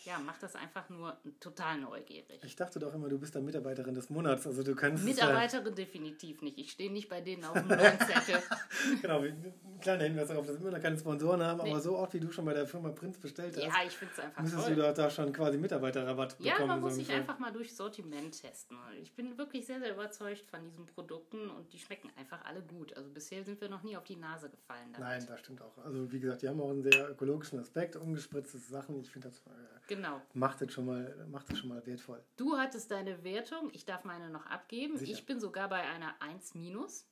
ja, 0.04 0.18
macht 0.18 0.42
das 0.42 0.54
einfach 0.56 0.88
nur 0.90 1.16
total 1.40 1.78
neugierig. 1.80 2.40
Ich 2.44 2.56
dachte 2.56 2.78
doch 2.78 2.92
immer, 2.94 3.08
du 3.08 3.18
bist 3.18 3.34
dann 3.34 3.44
Mitarbeiterin 3.44 3.94
des 3.94 4.10
Monats. 4.10 4.46
Also 4.46 4.62
du 4.62 4.74
kannst 4.74 5.04
Mitarbeiterin 5.04 5.74
definitiv 5.74 6.42
nicht. 6.42 6.58
Ich 6.58 6.70
stehe 6.72 6.92
nicht 6.92 7.08
bei 7.08 7.20
denen 7.20 7.44
auf 7.44 7.54
dem 7.54 7.68
Lohnzettel. 7.68 8.34
Ja, 8.34 8.40
genau, 9.02 9.20
ein 9.20 9.80
kleiner 9.80 10.04
Hinweis 10.04 10.28
darauf, 10.28 10.46
dass 10.46 10.62
wir 10.62 10.70
noch 10.70 10.80
keine 10.80 10.98
Sponsoren 10.98 11.42
haben, 11.42 11.62
Nee. 11.64 11.70
aber 11.70 11.80
so 11.80 11.96
oft 11.98 12.12
wie 12.14 12.20
du 12.20 12.30
schon 12.30 12.44
bei 12.44 12.54
der 12.54 12.66
Firma 12.66 12.90
Prinz 12.90 13.18
bestellt 13.18 13.56
hast, 13.56 13.62
ja, 13.64 13.72
ich 13.86 13.92
finde 13.96 14.12
es 14.14 14.20
einfach 14.20 14.42
müsstest 14.42 14.66
toll. 14.66 14.74
du 14.76 14.82
da, 14.82 14.92
da 14.92 15.10
schon 15.10 15.32
quasi 15.32 15.58
Mitarbeiterrabatt 15.58 16.36
Ja, 16.38 16.52
bekommen. 16.54 16.68
man 16.68 16.80
muss 16.80 16.94
sich 16.96 17.10
einfach 17.10 17.38
mal 17.38 17.52
durch 17.52 17.74
Sortiment 17.74 18.40
testen. 18.40 18.76
Ich 19.02 19.14
bin 19.14 19.36
wirklich 19.38 19.66
sehr, 19.66 19.80
sehr 19.80 19.92
überzeugt 19.92 20.44
von 20.50 20.62
diesen 20.64 20.86
Produkten 20.86 21.48
und 21.50 21.72
die 21.72 21.78
schmecken 21.78 22.10
einfach 22.16 22.44
alle 22.44 22.62
gut. 22.62 22.96
Also 22.96 23.08
bisher 23.10 23.44
sind 23.44 23.60
wir 23.60 23.68
noch 23.68 23.82
nie 23.82 23.96
auf 23.96 24.04
die 24.04 24.16
Nase 24.16 24.50
gefallen. 24.50 24.92
Damit. 24.92 25.00
Nein, 25.08 25.26
das 25.26 25.40
stimmt 25.40 25.62
auch. 25.62 25.78
Also 25.84 26.10
wie 26.12 26.20
gesagt, 26.20 26.42
die 26.42 26.48
haben 26.48 26.60
auch 26.60 26.70
einen 26.70 26.82
sehr 26.82 27.10
ökologischen 27.10 27.58
Aspekt, 27.58 27.96
ungespritzte 27.96 28.58
Sachen. 28.58 29.00
Ich 29.00 29.10
finde, 29.10 29.28
das 29.28 29.38
äh, 29.38 29.50
Genau. 29.96 30.20
macht 30.34 30.60
es 30.62 30.72
schon 30.72 30.86
mal, 30.86 31.26
macht 31.30 31.50
es 31.52 31.58
schon 31.58 31.68
mal 31.68 31.84
wertvoll. 31.86 32.22
Du 32.36 32.56
hattest 32.58 32.90
deine 32.90 33.22
Wertung, 33.24 33.70
ich 33.72 33.84
darf 33.84 34.04
meine 34.04 34.30
noch 34.30 34.46
abgeben. 34.46 34.96
Sicher. 34.98 35.12
Ich 35.12 35.26
bin 35.26 35.40
sogar 35.40 35.68
bei 35.68 35.80
einer 35.82 36.14
1 36.20 36.54
minus. 36.54 37.06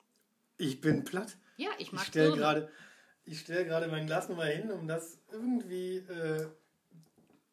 Ich 0.59 0.81
bin 0.81 1.05
platt. 1.05 1.37
Ja, 1.57 1.71
ich 1.79 1.93
mag 1.93 2.03
Ich 2.03 2.09
stelle 2.09 2.37
gerade, 2.37 2.71
ich 3.25 3.41
stelle 3.41 3.65
gerade 3.65 3.89
mein 3.89 4.07
Glas 4.07 4.29
nochmal 4.29 4.51
hin, 4.53 4.71
um 4.71 4.87
das 4.89 5.19
irgendwie. 5.31 5.97
Äh, 5.99 6.49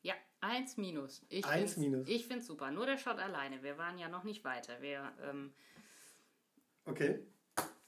Ja, 0.02 0.14
1 0.42 0.78
minus. 0.78 1.22
Ich 1.30 1.46
Eins 1.46 1.74
find's- 1.74 1.78
minus. 1.78 2.08
Ich 2.08 2.24
finde 2.28 2.40
es 2.42 2.48
super. 2.48 2.72
Nur 2.72 2.86
der 2.86 2.98
Shot 2.98 3.18
alleine. 3.20 3.62
Wir 3.64 3.78
waren 3.78 3.98
ja 3.98 4.10
noch 4.10 4.24
nicht 4.24 4.44
weiter. 4.44 4.82
Wir 4.82 5.12
ähm, 5.30 5.54
okay. 6.86 7.20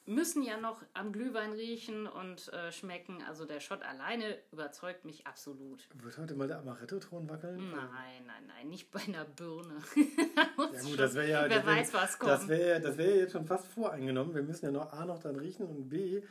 Müssen 0.05 0.43
ja 0.43 0.58
noch 0.58 0.81
am 0.93 1.12
Glühwein 1.12 1.51
riechen 1.53 2.08
und 2.08 2.51
äh, 2.53 2.72
schmecken. 2.72 3.24
Also 3.27 3.46
der 3.46 3.60
Shot 3.60 3.84
alleine 3.84 4.38
überzeugt 4.51 5.05
mich 5.05 5.27
absolut. 5.27 5.88
Wird 6.01 6.17
heute 6.17 6.36
mal 6.36 6.48
der 6.48 6.60
Amaretto-Thron 6.60 7.29
wackeln? 7.29 7.72
Nein, 7.72 8.24
nein, 8.25 8.43
nein, 8.48 8.67
nicht 8.70 8.91
bei 8.91 9.01
einer 9.01 9.25
Birne. 9.25 9.75
Ja 10.74 10.81
gut, 10.81 11.00
das 11.00 11.15
wäre 11.15 11.29
ja. 11.29 11.50
Wer 11.50 11.65
weiß, 11.65 11.93
was 11.93 12.17
kommt. 12.20 12.31
Das 12.31 12.48
wäre 12.48 12.79
das 12.79 12.98
wär 12.98 13.17
jetzt 13.17 13.34
schon 13.34 13.46
fast 13.46 13.67
voreingenommen. 13.67 14.34
Wir 14.34 14.43
müssen 14.43 14.65
ja 14.65 14.72
noch 14.72 14.93
A 14.93 15.05
noch 15.05 15.20
dann 15.20 15.36
riechen 15.36 15.65
und 15.65 15.89
B, 15.89 16.22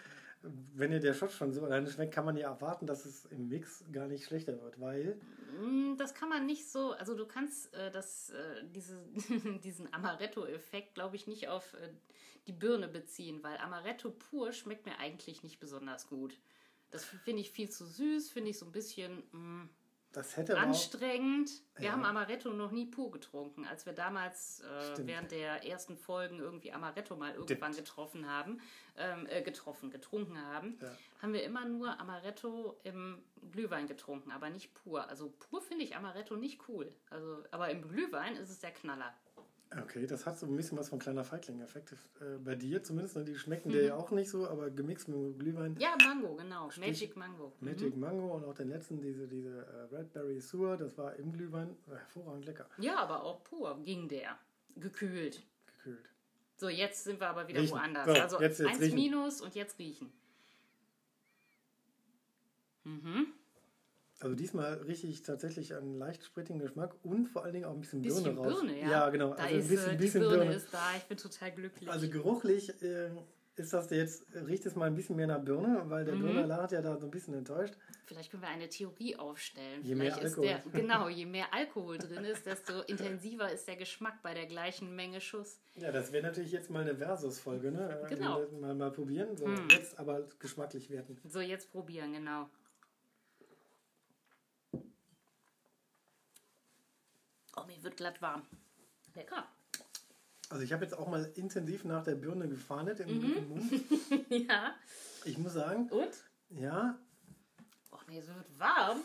wenn 0.43 0.91
dir 0.91 1.01
der 1.01 1.15
Shot 1.15 1.33
schon 1.33 1.53
so 1.53 1.65
alleine 1.65 1.91
schmeckt, 1.91 2.15
kann 2.15 2.25
man 2.25 2.37
ja 2.37 2.49
erwarten, 2.51 2.87
dass 2.87 3.05
es 3.05 3.27
im 3.27 3.49
Mix 3.49 3.85
gar 3.93 4.07
nicht 4.07 4.25
schlechter 4.25 4.61
wird, 4.63 4.81
weil 4.81 5.19
Mm, 5.59 5.97
Das 5.97 6.15
kann 6.15 6.29
man 6.29 6.47
nicht 6.47 6.71
so, 6.71 6.93
also 6.93 7.15
du 7.15 7.27
kannst 7.27 7.75
äh, 7.75 7.91
das, 7.91 8.31
äh, 8.31 8.65
diese, 8.75 9.03
diesen 9.65 9.93
Amaretto-Effekt, 9.93 10.95
glaube 10.95 11.17
ich, 11.17 11.27
nicht 11.27 11.49
auf 11.49 11.75
äh, 11.75 11.91
die 12.47 12.53
Birne 12.53 12.89
beziehen, 12.89 13.43
weil 13.43 13.59
Amaretto 13.59 14.11
pur 14.11 14.53
schmeckt 14.53 14.87
mir 14.87 14.99
eigentlich 14.99 15.43
nicht 15.43 15.61
besonders 15.61 16.09
gut. 16.09 16.39
Das 16.91 17.05
finde 17.05 17.41
ich 17.43 17.51
viel 17.51 17.69
zu 17.71 17.85
süß, 17.87 18.31
finde 18.31 18.51
ich 18.51 18.59
so 18.59 18.67
ein 18.67 18.73
bisschen 18.73 19.23
mm, 19.33 19.69
das 20.13 20.37
hätte 20.37 20.57
auch, 20.57 20.63
anstrengend. 20.63 21.51
Wir 21.77 21.87
Ja. 21.87 21.93
haben 21.93 22.05
Amaretto 22.05 22.51
noch 22.53 22.71
nie 22.73 22.87
pur 22.87 23.11
getrunken. 23.11 23.65
Als 23.67 23.87
wir 23.87 23.93
damals 23.93 24.61
äh, 24.63 25.07
während 25.07 25.31
der 25.31 25.65
ersten 25.67 25.97
Folgen 25.97 26.39
irgendwie 26.41 26.73
Amaretto 26.73 27.17
mal 27.17 27.33
irgendwann 27.35 27.75
getroffen 27.75 28.29
haben, 28.29 28.61
ähm, 28.97 29.27
äh, 29.31 29.43
getroffen, 29.43 29.91
getrunken 29.91 30.37
haben, 30.39 30.79
Ja. 30.81 30.89
haben 31.23 31.33
wir 31.33 31.43
immer 31.45 31.65
nur 31.65 31.99
Amaretto 32.01 32.79
im 32.83 33.23
Glühwein 33.53 33.87
getrunken, 33.87 34.31
aber 34.33 34.51
nicht 34.51 34.75
pur. 34.75 35.09
Also 35.09 35.31
pur 35.39 35.63
finde 35.63 35.85
ich 35.85 35.97
Amaretto 35.97 36.37
nicht 36.37 36.69
cool. 36.69 36.93
Also, 37.09 37.43
aber 37.51 37.71
im 37.71 37.83
Glühwein 37.89 38.37
ist 38.37 38.51
es 38.51 38.59
der 38.61 38.73
Knaller. 38.73 39.15
Okay, 39.73 40.05
das 40.05 40.27
hat 40.27 40.37
so 40.37 40.47
ein 40.47 40.57
bisschen 40.57 40.77
was 40.79 40.89
von 40.89 40.99
kleiner 40.99 41.23
Feigling-Effekt. 41.23 41.93
Äh, 42.21 42.39
bei 42.45 42.57
dir 42.57 42.83
zumindest, 42.83 43.15
ne? 43.17 43.25
die 43.25 43.37
schmecken 43.37 43.71
dir 43.71 43.85
ja 43.85 43.95
auch 43.95 44.11
nicht 44.11 44.29
so, 44.29 44.49
aber 44.49 44.69
gemixt 44.69 45.07
mit 45.07 45.39
Glühwein. 45.39 45.77
Ja, 45.79 45.97
Mango, 46.05 46.35
genau. 46.35 46.69
Magic 46.81 47.17
Mango. 47.17 47.53
Magic 47.61 47.97
Mango 47.97 48.35
und 48.35 48.45
auch 48.45 48.55
den 48.55 48.69
letzten, 48.69 49.01
diese, 49.01 49.29
diese 49.29 49.65
äh, 49.65 49.95
Redberry 49.95 50.41
Sewer, 50.41 50.77
das 50.77 50.99
war 50.99 51.15
im 51.15 51.33
Glühwein 51.33 51.77
äh, 51.87 51.91
hervorragend 51.95 52.47
lecker. 52.47 52.67
Ja, 52.79 52.97
aber 52.97 53.23
auch 53.23 53.45
pur 53.45 53.81
ging 53.85 54.09
der. 54.09 54.37
Gekühlt. 54.75 55.41
Gekühlt. 55.67 56.11
So, 56.57 56.69
jetzt 56.69 57.05
sind 57.05 57.21
wir 57.21 57.29
aber 57.29 57.47
wieder 57.47 57.61
Riechen. 57.61 57.77
woanders. 57.77 58.07
So, 58.07 58.13
also 58.13 58.41
jetzt- 58.41 58.59
jetzt 58.59 58.69
1 58.71 58.81
riechen. 58.81 58.95
minus 58.97 59.41
und 59.41 59.55
jetzt 59.55 59.79
riechen. 59.79 60.13
Mhm. 62.83 63.27
Also 64.23 64.35
diesmal 64.35 64.75
rieche 64.87 65.07
ich 65.07 65.23
tatsächlich 65.23 65.75
einen 65.75 65.99
leicht 65.99 66.25
sprittigen 66.25 66.61
Geschmack 66.61 66.95
und 67.03 67.27
vor 67.27 67.43
allen 67.45 67.55
Dingen 67.55 67.65
auch 67.65 67.73
ein 67.73 67.81
bisschen, 67.81 68.03
Bisschen 68.03 68.23
Birne 68.25 68.39
raus. 68.39 68.61
Birne, 68.61 68.79
ja. 68.81 68.91
Ja, 68.91 69.09
genau. 69.11 69.31
Da 69.35 69.45
also 69.45 69.57
ist, 69.57 69.65
ein 69.65 69.69
bisschen, 69.71 69.91
äh, 69.93 69.97
bisschen 69.97 70.21
die 70.23 70.29
Birne, 70.29 70.43
Birne. 70.45 70.57
ist 70.57 70.69
da. 70.75 70.97
Ich 70.99 71.05
bin 71.05 71.17
total 71.17 71.53
glücklich. 71.53 71.91
Also 71.91 72.09
geruchlich 72.11 72.83
äh, 72.83 73.11
ist 73.57 73.73
das 73.73 73.89
jetzt, 73.91 74.27
riecht 74.35 74.67
es 74.67 74.75
mal 74.77 74.85
ein 74.87 74.95
bisschen 74.95 75.17
mehr 75.17 75.27
nach 75.27 75.43
Birne, 75.43 75.83
weil 75.87 76.05
Mhm. 76.05 76.07
der 76.09 76.17
Birnerler 76.17 76.63
hat 76.63 76.73
ja 76.73 76.83
da 76.83 76.99
so 76.99 77.07
ein 77.07 77.11
bisschen 77.11 77.33
enttäuscht. 77.33 77.75
Vielleicht 78.05 78.31
können 78.31 78.43
wir 78.43 78.51
eine 78.51 78.69
Theorie 78.69 79.17
aufstellen. 79.17 79.83
Je 79.85 79.95
mehr 79.95 80.13
Vielleicht 80.13 80.25
ist 80.35 80.39
Alkohol. 80.39 80.61
der, 80.73 80.81
genau, 80.83 81.09
je 81.09 81.25
mehr 81.27 81.47
Alkohol 81.55 81.97
drin 81.97 82.25
ist, 82.25 82.45
desto 82.45 82.81
intensiver 82.83 83.51
ist 83.51 83.67
der 83.69 83.77
Geschmack 83.77 84.23
bei 84.23 84.35
der 84.35 84.45
gleichen 84.47 84.95
Menge 84.95 85.23
Schuss. 85.23 85.61
Ja, 85.77 85.93
das 85.93 86.13
wäre 86.13 86.25
natürlich 86.27 86.53
jetzt 86.53 86.69
mal 86.69 86.83
eine 86.83 86.95
Versus-Folge, 86.95 87.73
ne? 87.73 88.05
Genau. 88.11 88.41
wir 88.51 88.59
Mal, 88.59 88.75
mal 88.75 88.91
probieren. 88.93 89.35
So, 89.39 89.47
Hm. 89.47 89.69
jetzt 89.71 89.99
aber 89.99 90.27
geschmacklich 90.39 90.91
werten. 90.91 91.19
So, 91.25 91.41
jetzt 91.41 91.71
probieren, 91.73 92.13
genau. 92.13 92.51
Oh, 97.57 97.65
mir 97.67 97.70
wird 97.83 97.97
glatt 97.97 98.21
warm. 98.23 98.43
Lecker. 99.15 99.47
Also 100.49 100.65
ich 100.65 100.73
habe 100.73 100.85
jetzt 100.85 100.95
auch 100.95 101.09
mal 101.09 101.25
intensiv 101.37 101.85
nach 101.85 102.03
der 102.05 102.15
Birne 102.17 102.49
gefahndet 102.49 103.01
im, 103.01 103.19
Mhm. 103.19 103.49
Mund. 103.49 103.73
ja. 104.31 104.75
Ich 105.25 105.39
muss 105.39 105.53
sagen, 105.53 105.89
Und? 105.91 106.11
ja, 106.51 106.99
Oh, 107.93 107.99
mir 108.07 108.25
wird 108.27 108.59
warm. 108.59 109.01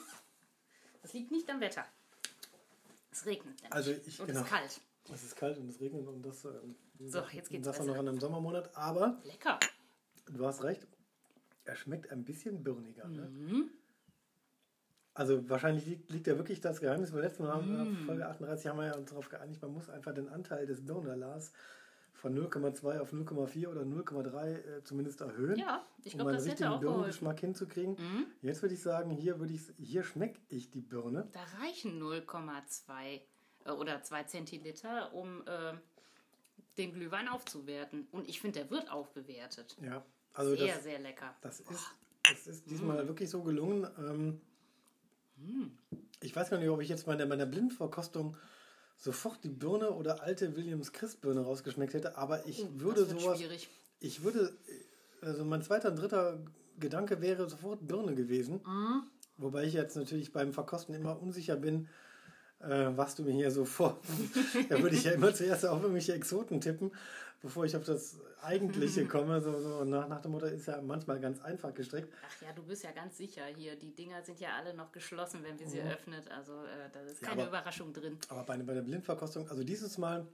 Das 1.02 1.14
liegt 1.14 1.32
nicht 1.32 1.50
am 1.50 1.60
Wetter. 1.60 1.86
Es 3.12 3.26
regnet. 3.26 3.56
nämlich. 3.56 3.74
Also 3.74 3.92
ich- 3.92 4.20
Und 4.20 4.28
genau. 4.28 4.40
es 4.42 4.46
ist 4.46 4.52
kalt. 4.52 4.82
es 5.14 5.24
ist 5.24 5.36
kalt 5.36 5.58
und 5.58 5.70
es 5.70 5.80
regnet 5.80 6.08
und 6.08 6.22
das, 6.24 6.46
ähm, 6.46 6.76
So, 7.00 7.22
jetzt 7.32 7.50
geht's 7.50 7.66
das 7.66 7.78
besser. 7.78 7.88
noch 7.92 7.98
an 7.98 8.08
einem 8.08 8.20
Sommermonat. 8.20 8.76
Aber 8.76 9.20
Lecker. 9.24 9.60
du 10.28 10.46
hast 10.46 10.64
recht, 10.64 10.88
er 11.64 11.76
schmeckt 11.76 12.12
ein 12.12 12.24
bisschen 12.24 12.64
birniger. 12.64 13.08
Ne? 13.08 13.70
Mhm. 15.16 15.22
Also 15.22 15.50
wahrscheinlich 15.50 15.86
liegt, 15.86 16.12
liegt 16.12 16.28
ja 16.28 16.38
wirklich 16.38 16.62
das 16.62 16.80
Geheimnis. 16.82 17.12
Beim 17.12 17.22
letzten 17.22 17.44
Mal, 17.44 17.62
Mm. 17.62 18.04
äh, 18.04 18.06
Folge 18.06 18.28
38, 18.28 18.68
haben 18.68 18.80
wir 18.80 18.88
ja 18.88 18.96
uns 18.96 19.10
darauf 19.10 19.30
geeinigt, 19.30 19.62
man 19.62 19.74
muss 19.74 19.90
einfach 19.90 20.14
den 20.14 20.28
Anteil 20.30 20.66
des 20.66 20.86
Birnerlars 20.86 21.52
von 22.14 22.34
0,2 22.34 23.00
auf 23.00 23.14
0,4 23.14 23.68
oder 23.70 23.84
0,3 23.86 24.56
äh, 24.78 24.84
zumindest 24.84 25.22
erhöhen, 25.22 25.58
Ja, 25.58 25.86
ich 26.04 26.14
um 26.14 26.18
glaube, 26.20 26.32
einen 26.32 26.40
das 26.40 26.48
richtigen. 26.48 26.80
Birnengeschmack 26.80 27.40
hinzukriegen. 27.40 27.94
Mhm. 27.94 28.26
Jetzt 28.42 28.62
würde 28.62 28.74
ich 28.76 28.82
sagen, 28.82 29.12
hier 29.12 29.40
würde 29.40 29.54
ich 29.54 29.62
hier 29.78 30.04
schmecke 30.04 30.40
ich 30.50 30.70
die 30.72 30.82
Birne. 30.82 31.28
Da 31.34 31.42
reichen 31.62 32.02
0,2 32.02 33.22
äh, 33.66 33.72
oder 33.72 34.02
2 34.02 34.24
Zentiliter, 34.24 35.14
um 35.14 35.42
äh, 35.46 35.74
den 36.78 36.94
Glühwein 36.94 37.28
aufzuwerten. 37.30 38.08
Und 38.12 38.28
ich 38.28 38.42
finde, 38.42 38.60
der 38.62 38.70
wird 38.72 38.92
aufgewertet. 38.92 39.78
Ja, 39.82 40.04
also 40.34 40.56
sehr, 40.56 40.76
das, 40.76 40.84
sehr 40.84 41.00
lecker. 41.00 41.36
das 41.42 41.60
ist 41.62 41.70
das 42.28 42.48
ist 42.48 42.70
diesmal 42.70 43.08
wirklich 43.08 43.30
so 43.30 43.44
gelungen. 43.44 43.88
Ähm, 44.00 44.42
Ich 46.22 46.36
weiß 46.36 46.50
gar 46.50 46.58
nicht, 46.58 46.70
ob 46.70 46.82
ich 46.82 46.90
jetzt 46.90 47.06
bei 47.06 47.16
der, 47.16 47.26
bei 47.26 47.36
der 47.36 47.46
Blindverkostung 47.46 48.38
sofort 48.98 49.44
die 49.44 49.50
Birne 49.50 49.92
oder 49.92 50.24
alte 50.24 50.56
Williams 50.56 50.94
Christbirne 50.94 51.42
rausgeschmeckt 51.42 51.94
hätte, 51.94 52.18
aber 52.18 52.46
ich 52.48 52.66
würde 52.80 53.02
das 53.02 53.10
wird 53.10 53.22
sowas 53.22 53.38
schwierig. 53.40 53.70
Ich 54.00 54.24
würde, 54.24 54.54
also 55.22 55.44
mein 55.44 55.62
zweiter 55.62 55.90
und 55.90 55.98
dritter 55.98 56.40
Gedanke 56.80 57.22
wäre 57.22 57.50
sofort 57.50 57.88
Birne 57.88 58.16
gewesen. 58.16 58.62
Mhm. 58.66 59.04
Wobei 59.38 59.66
ich 59.66 59.74
jetzt 59.74 59.98
natürlich 59.98 60.32
beim 60.32 60.54
Verkosten 60.54 60.96
immer 60.96 61.22
unsicher 61.22 61.58
bin, 61.58 61.90
äh, 62.60 62.88
was 62.96 63.16
du 63.16 63.24
mir 63.24 63.34
hier 63.34 63.52
so 63.52 63.66
vor. 63.66 64.00
da 64.70 64.82
würde 64.82 64.96
ich 64.96 65.04
ja 65.04 65.12
immer 65.12 65.34
zuerst 65.34 65.66
auf 65.66 65.80
irgendwelche 65.82 66.14
Exoten 66.14 66.62
tippen, 66.62 66.92
bevor 67.42 67.66
ich 67.66 67.76
auf 67.76 67.84
das 67.84 68.18
Eigentliche 68.42 69.06
komme. 69.08 69.42
So, 69.42 69.60
so 69.62 69.84
nach, 69.84 70.08
nach 70.08 70.22
dem 70.22 70.32
Motto 70.32 70.46
ist 70.48 70.68
ja 70.68 70.82
manchmal 70.82 71.20
ganz 71.20 71.42
einfach 71.42 71.74
gestrickt. 71.74 72.12
Ach 72.28 72.42
ja, 72.42 72.54
du 72.54 72.64
bist 72.64 72.84
ja 72.84 72.92
ganz 72.92 73.18
sicher 73.18 73.44
hier. 73.56 73.76
Die 73.76 73.94
Dinger 73.96 74.22
sind 74.24 74.40
ja 74.40 74.50
alle 74.58 74.74
noch 74.74 74.92
geschlossen, 74.92 75.42
wenn 75.44 75.60
wir 75.60 75.68
sie 75.68 75.82
öffnet. 75.82 76.30
Also 76.32 76.54
äh, 76.54 76.90
da 76.92 77.02
ist 77.02 77.22
Ja, 77.22 77.28
keine 77.30 77.42
aber- 77.44 77.50
Überraschung 77.52 77.94
drin. 77.94 78.18
Aber 78.30 78.44
bei, 78.44 78.58
bei 78.58 78.74
der 78.74 78.82
Blindverkostung, 78.82 79.48
also 79.50 79.64
dieses 79.64 79.98
Mal 79.98 80.26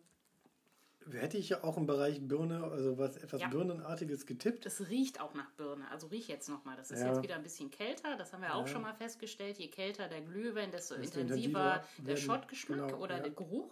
hätte 1.11 1.37
ich 1.37 1.49
ja 1.49 1.63
auch 1.63 1.77
im 1.77 1.85
Bereich 1.87 2.21
Birne, 2.27 2.63
also 2.63 2.97
was 2.97 3.17
etwas 3.17 3.41
Ja. 3.41 3.47
Birnenartiges 3.49 4.25
getippt. 4.25 4.65
Das 4.65 4.87
riecht 4.89 5.19
auch 5.19 5.33
nach 5.33 5.49
Birne. 5.51 5.89
Also 5.89 6.07
riech 6.07 6.27
jetzt 6.27 6.47
nochmal. 6.49 6.77
Das 6.77 6.91
ist 6.91 6.99
Ja. 6.99 7.07
jetzt 7.13 7.23
wieder 7.23 7.35
ein 7.35 7.43
bisschen 7.43 7.71
kälter. 7.71 8.15
Das 8.17 8.33
haben 8.33 8.41
wir 8.41 8.55
auch 8.55 8.67
Ja. 8.67 8.73
schon 8.73 8.81
mal 8.81 8.93
festgestellt. 8.93 9.57
Je 9.57 9.67
kälter 9.67 10.07
der 10.07 10.21
Glühwein, 10.21 10.71
desto 10.71 10.95
Desto 10.95 11.19
intensiver 11.19 11.75
intensiver 11.75 12.05
der 12.07 12.15
Schottgeschmack 12.17 12.87
genau, 12.89 12.99
oder 13.01 13.19
der 13.19 13.31
Geruch. 13.31 13.71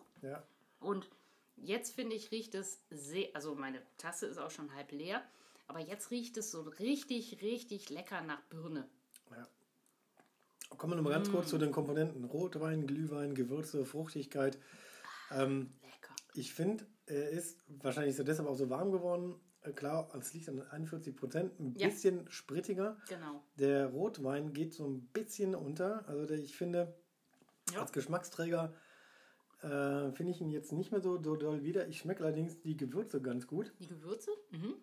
Und 0.80 1.10
jetzt 1.56 1.94
finde 1.96 2.16
ich, 2.16 2.32
riecht 2.32 2.56
es 2.56 2.80
sehr, 2.90 3.28
also 3.34 3.56
meine 3.56 3.82
Tasse 3.98 4.26
ist 4.26 4.38
auch 4.38 4.52
schon 4.52 4.74
halb 4.74 4.92
leer, 4.92 5.22
aber 5.68 5.80
jetzt 5.80 6.10
riecht 6.12 6.38
es 6.38 6.52
so 6.52 6.62
richtig, 6.62 7.42
richtig 7.42 7.90
lecker 7.90 8.22
nach 8.22 8.42
Birne. 8.44 8.88
Ja. 9.32 9.48
Kommen 10.78 10.94
wir 10.94 10.98
nochmal 10.98 11.14
ganz 11.14 11.32
kurz 11.32 11.50
zu 11.50 11.58
den 11.58 11.72
Komponenten. 11.72 12.24
Rotwein, 12.26 12.88
Glühwein, 12.88 13.36
Gewürze, 13.36 13.86
Fruchtigkeit. 13.86 14.58
Ähm, 15.32 15.72
Lecker. 15.82 16.16
Ich 16.34 16.54
finde, 16.54 16.86
er 17.06 17.30
ist 17.30 17.64
wahrscheinlich 17.68 18.18
er 18.18 18.24
deshalb 18.24 18.48
auch 18.48 18.56
so 18.56 18.70
warm 18.70 18.92
geworden. 18.92 19.36
Äh, 19.62 19.72
klar, 19.74 20.10
es 20.16 20.34
liegt 20.34 20.48
an 20.50 20.62
41 20.62 21.16
Prozent, 21.16 21.60
ein 21.60 21.76
Ja. 21.76 21.88
bisschen 21.88 22.30
sprittiger. 22.32 22.98
Genau. 23.10 23.44
Der 23.56 23.88
Rotwein 23.88 24.54
geht 24.54 24.74
so 24.74 24.88
ein 24.88 25.02
bisschen 25.08 25.56
unter. 25.56 26.08
Also 26.08 26.26
der, 26.26 26.38
ich 26.38 26.56
finde, 26.56 26.96
Ja. 27.74 27.82
als 27.82 27.92
Geschmacksträger 27.92 28.74
äh, 29.62 30.12
finde 30.14 30.32
ich 30.32 30.40
ihn 30.40 30.50
jetzt 30.50 30.72
nicht 30.72 30.92
mehr 30.92 31.02
so, 31.02 31.22
so 31.22 31.36
doll 31.36 31.64
wieder. 31.64 31.88
Ich 31.88 31.98
schmecke 32.00 32.24
allerdings 32.24 32.62
die 32.62 32.78
Gewürze 32.78 33.22
ganz 33.22 33.46
gut. 33.48 33.74
Die 33.80 33.88
Gewürze, 33.88 34.32
mhm. 34.52 34.76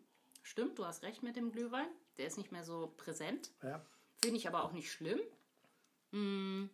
stimmt, 0.43 0.79
du 0.79 0.85
hast 0.85 1.03
recht 1.03 1.23
mit 1.23 1.37
dem 1.37 1.51
Glühwein. 1.51 1.89
Der 2.19 2.27
ist 2.27 2.37
nicht 2.37 2.53
mehr 2.53 2.65
so 2.65 2.93
präsent. 2.99 3.53
Ja. 3.63 3.85
Finde 4.21 4.37
ich 4.37 4.47
aber 4.49 4.65
auch 4.65 4.73
nicht 4.73 4.91
schlimm. 4.93 5.21
Mm, 6.13 6.67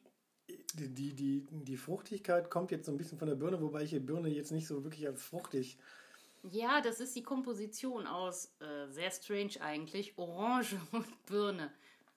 Die, 0.75 1.13
die, 1.15 1.47
die, 1.51 1.77
Fruchtigkeit 1.77 2.51
kommt 2.51 2.71
jetzt 2.71 2.87
so 2.87 2.93
ein 2.93 2.99
bisschen 2.99 3.19
von 3.19 3.29
der 3.29 3.35
Birne, 3.35 3.61
wobei 3.61 3.83
ich 3.83 3.91
die 3.91 4.01
Birne 4.01 4.29
jetzt 4.29 4.53
nicht 4.53 4.67
so 4.67 4.83
wirklich 4.85 5.07
als 5.07 5.23
fruchtig 5.23 5.79
Ja, 6.51 6.81
das 6.81 7.01
ist 7.01 7.15
die 7.15 7.23
Komposition 7.23 8.07
aus, 8.07 8.55
äh, 8.61 8.89
sehr 8.89 9.11
strange 9.11 9.61
eigentlich, 9.61 10.17
Orange 10.17 10.77
und 10.93 11.27
Birne. 11.27 11.73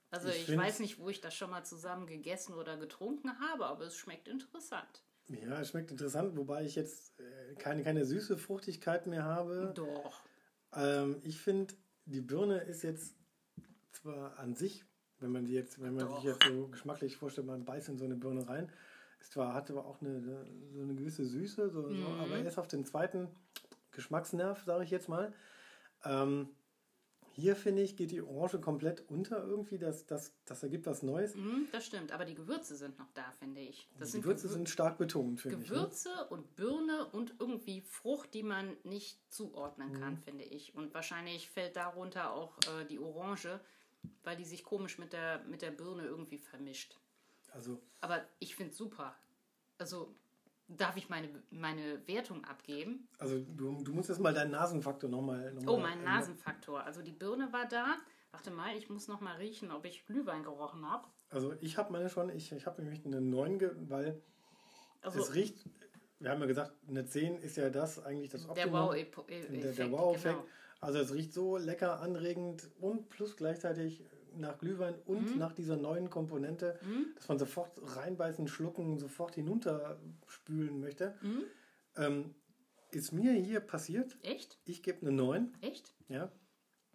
Also 0.10 0.30
Ich 0.30 0.48
ich, 0.48 0.58
weiß 0.58 0.80
nicht, 0.80 1.00
wo 1.00 1.10
ich 1.10 1.20
das 1.20 1.36
schon 1.36 1.50
mal 1.50 1.64
zusammen 1.64 2.08
gegessen 2.08 2.54
oder 2.54 2.78
getrunken 2.78 3.40
habe, 3.40 3.66
aber 3.66 3.86
es 3.86 3.98
schmeckt 3.98 4.28
interessant. 4.28 5.04
Ja, 5.28 5.60
es 5.60 5.70
schmeckt 5.70 5.92
interessant, 5.92 6.38
wobei 6.38 6.64
ich 6.64 6.76
jetzt 6.76 7.20
äh, 7.20 7.56
keine, 7.56 7.84
keine 7.84 8.06
süße 8.06 8.38
Fruchtigkeit 8.38 9.08
mehr 9.08 9.24
habe. 9.24 9.74
Doch. 9.76 10.24
Ähm, 10.74 11.20
ich 11.24 11.40
finde, 11.40 11.74
die 12.06 12.22
Birne 12.22 12.60
ist 12.60 12.84
jetzt 12.84 13.16
zwar 13.92 14.38
an 14.38 14.56
sich, 14.56 14.86
wenn 15.26 15.32
man 15.32 15.46
die 15.46 15.54
jetzt, 15.54 15.82
wenn 15.82 15.96
man 15.96 16.06
Doch. 16.08 16.16
sich 16.18 16.26
jetzt 16.26 16.44
so 16.44 16.68
geschmacklich 16.68 17.18
vorstellt, 17.18 17.48
man 17.48 17.66
beißt 17.66 17.90
in 17.90 17.98
so 17.98 18.06
eine 18.06 18.16
Birne 18.16 18.48
rein, 18.48 18.72
ist 19.20 19.34
zwar, 19.34 19.54
hat 19.54 19.70
aber 19.72 19.86
auch 19.86 20.00
eine, 20.02 20.22
so 20.22 20.82
eine 20.82 20.94
gewisse 20.96 21.26
Süße, 21.26 21.70
so, 21.72 21.82
so, 21.82 21.90
Mhm. 21.90 22.20
aber 22.20 22.38
erst 22.38 22.60
auf 22.60 22.68
den 22.68 22.86
zweiten 22.86 23.28
Geschmacksnerv, 23.92 24.64
sage 24.66 24.84
ich 24.84 24.92
jetzt 24.92 25.10
mal. 25.10 25.34
Ähm, 26.04 26.50
hier 27.34 27.56
finde 27.58 27.82
ich, 27.82 27.98
geht 27.98 28.12
die 28.12 28.22
Orange 28.22 28.60
komplett 28.62 29.04
unter 29.10 29.44
irgendwie, 29.44 29.78
das, 29.78 30.06
das, 30.06 30.32
das 30.46 30.64
ergibt 30.64 30.86
was 30.86 31.04
Neues. 31.04 31.36
Mhm, 31.36 31.68
das 31.72 31.86
stimmt, 31.86 32.14
aber 32.14 32.24
die 32.24 32.36
Gewürze 32.36 32.76
sind 32.78 32.98
noch 32.98 33.10
da, 33.14 33.30
finde 33.40 33.60
ich. 33.62 33.90
Das 33.98 34.10
die 34.10 34.12
sind 34.14 34.22
Gewürze 34.22 34.48
Gewür- 34.48 34.54
sind 34.54 34.70
stark 34.70 34.98
betont, 34.98 35.42
finde 35.42 35.58
ich. 35.62 35.70
Ne? 35.70 35.76
Gewürze 35.76 36.10
und 36.30 36.56
Birne 36.56 37.08
und 37.12 37.36
irgendwie 37.40 37.82
Frucht, 37.82 38.34
die 38.34 38.44
man 38.44 38.78
nicht 38.84 39.20
zuordnen 39.34 39.92
kann, 40.00 40.18
finde 40.20 40.46
ich. 40.46 40.76
Und 40.76 40.94
wahrscheinlich 40.94 41.50
fällt 41.50 41.76
darunter 41.76 42.32
auch 42.32 42.58
äh, 42.60 42.86
die 42.86 43.00
Orange, 43.00 43.60
weil 44.24 44.36
die 44.38 44.46
sich 44.46 44.64
komisch 44.64 44.98
mit 44.98 45.14
der, 45.14 45.40
mit 45.46 45.62
der 45.62 45.72
Birne 45.72 46.04
irgendwie 46.06 46.38
vermischt. 46.38 46.98
Also 47.54 47.82
Aber 48.02 48.24
ich 48.40 48.56
finde 48.56 48.72
es 48.72 48.78
super. 48.78 49.16
Also 49.78 50.16
darf 50.68 50.98
ich 50.98 51.10
meine, 51.10 51.30
meine 51.52 52.06
Wertung 52.08 52.44
abgeben? 52.46 53.08
Also 53.20 53.40
du, 53.40 53.84
du 53.84 53.94
musst 53.94 54.10
jetzt 54.10 54.20
mal 54.20 54.34
deinen 54.34 54.52
Nasenfaktor 54.52 55.10
nochmal. 55.10 55.54
Noch 55.54 55.74
Oh, 55.74 55.78
mein 55.78 56.04
Nasenfaktor. 56.04 56.84
Also 56.84 57.02
die 57.02 57.12
Birne 57.12 57.52
war 57.54 57.68
da. 57.68 57.96
Warte 58.32 58.52
mal, 58.52 58.76
ich 58.76 58.90
muss 58.90 59.08
noch 59.08 59.22
mal 59.22 59.38
riechen, 59.38 59.72
ob 59.72 59.86
ich 59.86 60.06
Glühwein 60.06 60.44
gerochen 60.44 60.90
habe. 60.90 61.08
Also 61.30 61.54
ich 61.62 61.78
habe 61.78 61.92
meine 61.94 62.10
schon, 62.10 62.30
ich, 62.30 62.52
ich 62.52 62.66
habe 62.66 62.82
nämlich 62.82 63.06
eine 63.06 63.22
9, 63.22 63.60
ge- 63.60 63.72
weil 63.88 64.22
Also 65.02 65.20
es 65.22 65.34
riecht, 65.34 65.66
wir 66.20 66.30
haben 66.32 66.40
ja 66.42 66.48
gesagt, 66.48 66.72
eine 66.88 67.06
10 67.06 67.38
ist 67.40 67.58
ja 67.58 67.70
das 67.70 68.04
eigentlich 68.04 68.30
das 68.32 68.42
der 68.44 68.52
Optimum. 68.52 68.74
Wow-Effekt. 68.74 69.64
der, 69.64 69.72
der 69.74 69.92
Wow-Effekt. 69.92 70.36
Genau. 70.36 70.48
Also 70.82 71.00
es 71.00 71.14
riecht 71.14 71.34
so 71.34 71.58
lecker, 71.58 72.00
anregend 72.02 72.70
und 72.80 73.10
plus 73.10 73.36
gleichzeitig 73.38 74.04
nach 74.38 74.58
Glühwein 74.60 74.96
und 75.06 75.32
Mhm. 75.34 75.40
nach 75.40 75.54
dieser 75.54 75.78
neuen 75.78 76.10
Komponente, 76.10 76.78
dass 77.16 77.28
man 77.30 77.40
sofort 77.40 77.72
reinbeißen, 77.96 78.48
schlucken, 78.48 79.00
sofort 79.00 79.36
hinunterspülen 79.36 80.80
möchte. 80.80 81.16
Mhm. 81.22 81.44
Ähm, 81.98 82.36
ist 82.92 83.12
mir 83.14 83.32
hier 83.34 83.60
passiert. 83.62 84.18
Echt? 84.22 84.58
Ich 84.66 84.84
gebe 84.84 85.02
eine 85.02 85.12
9. 85.12 85.54
Echt? 85.62 85.94
Ja. 86.10 86.32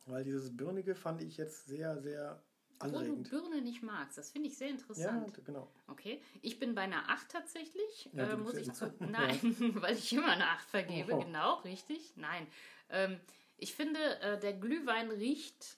Weil 0.06 0.24
dieses 0.24 0.56
Birnige 0.56 0.94
fand 0.94 1.22
ich 1.22 1.36
jetzt 1.36 1.66
sehr, 1.66 2.00
sehr 2.00 2.42
Obwohl 2.80 2.92
du 2.92 2.98
anregend. 3.12 3.30
Birne 3.30 3.60
nicht 3.62 3.82
magst. 3.82 4.16
Das 4.18 4.30
finde 4.30 4.48
ich 4.48 4.56
sehr 4.56 4.68
Ja, 4.68 4.74
interessant. 4.74 5.44
genau. 5.44 5.70
Okay. 5.88 6.22
Ich 6.42 6.58
bin 6.58 6.74
bei 6.74 6.82
einer 6.82 7.08
8 7.10 7.28
tatsächlich. 7.30 8.08
Ja, 8.12 8.24
äh, 8.26 8.30
du 8.30 8.38
muss 8.38 8.54
ich 8.54 8.66
ja- 8.68 8.72
zu. 8.72 8.92
Nein, 8.98 9.38
weil 9.82 9.94
ich 9.96 10.12
immer 10.12 10.28
eine 10.32 10.48
8 10.48 10.68
vergebe. 10.70 11.12
Oho. 11.14 11.24
Genau, 11.24 11.54
richtig. 11.60 12.12
Nein. 12.16 12.46
Ähm, 12.88 13.20
ich 13.58 13.74
finde, 13.74 14.00
äh, 14.20 14.38
der 14.40 14.54
Glühwein 14.54 15.10
riecht. 15.10 15.76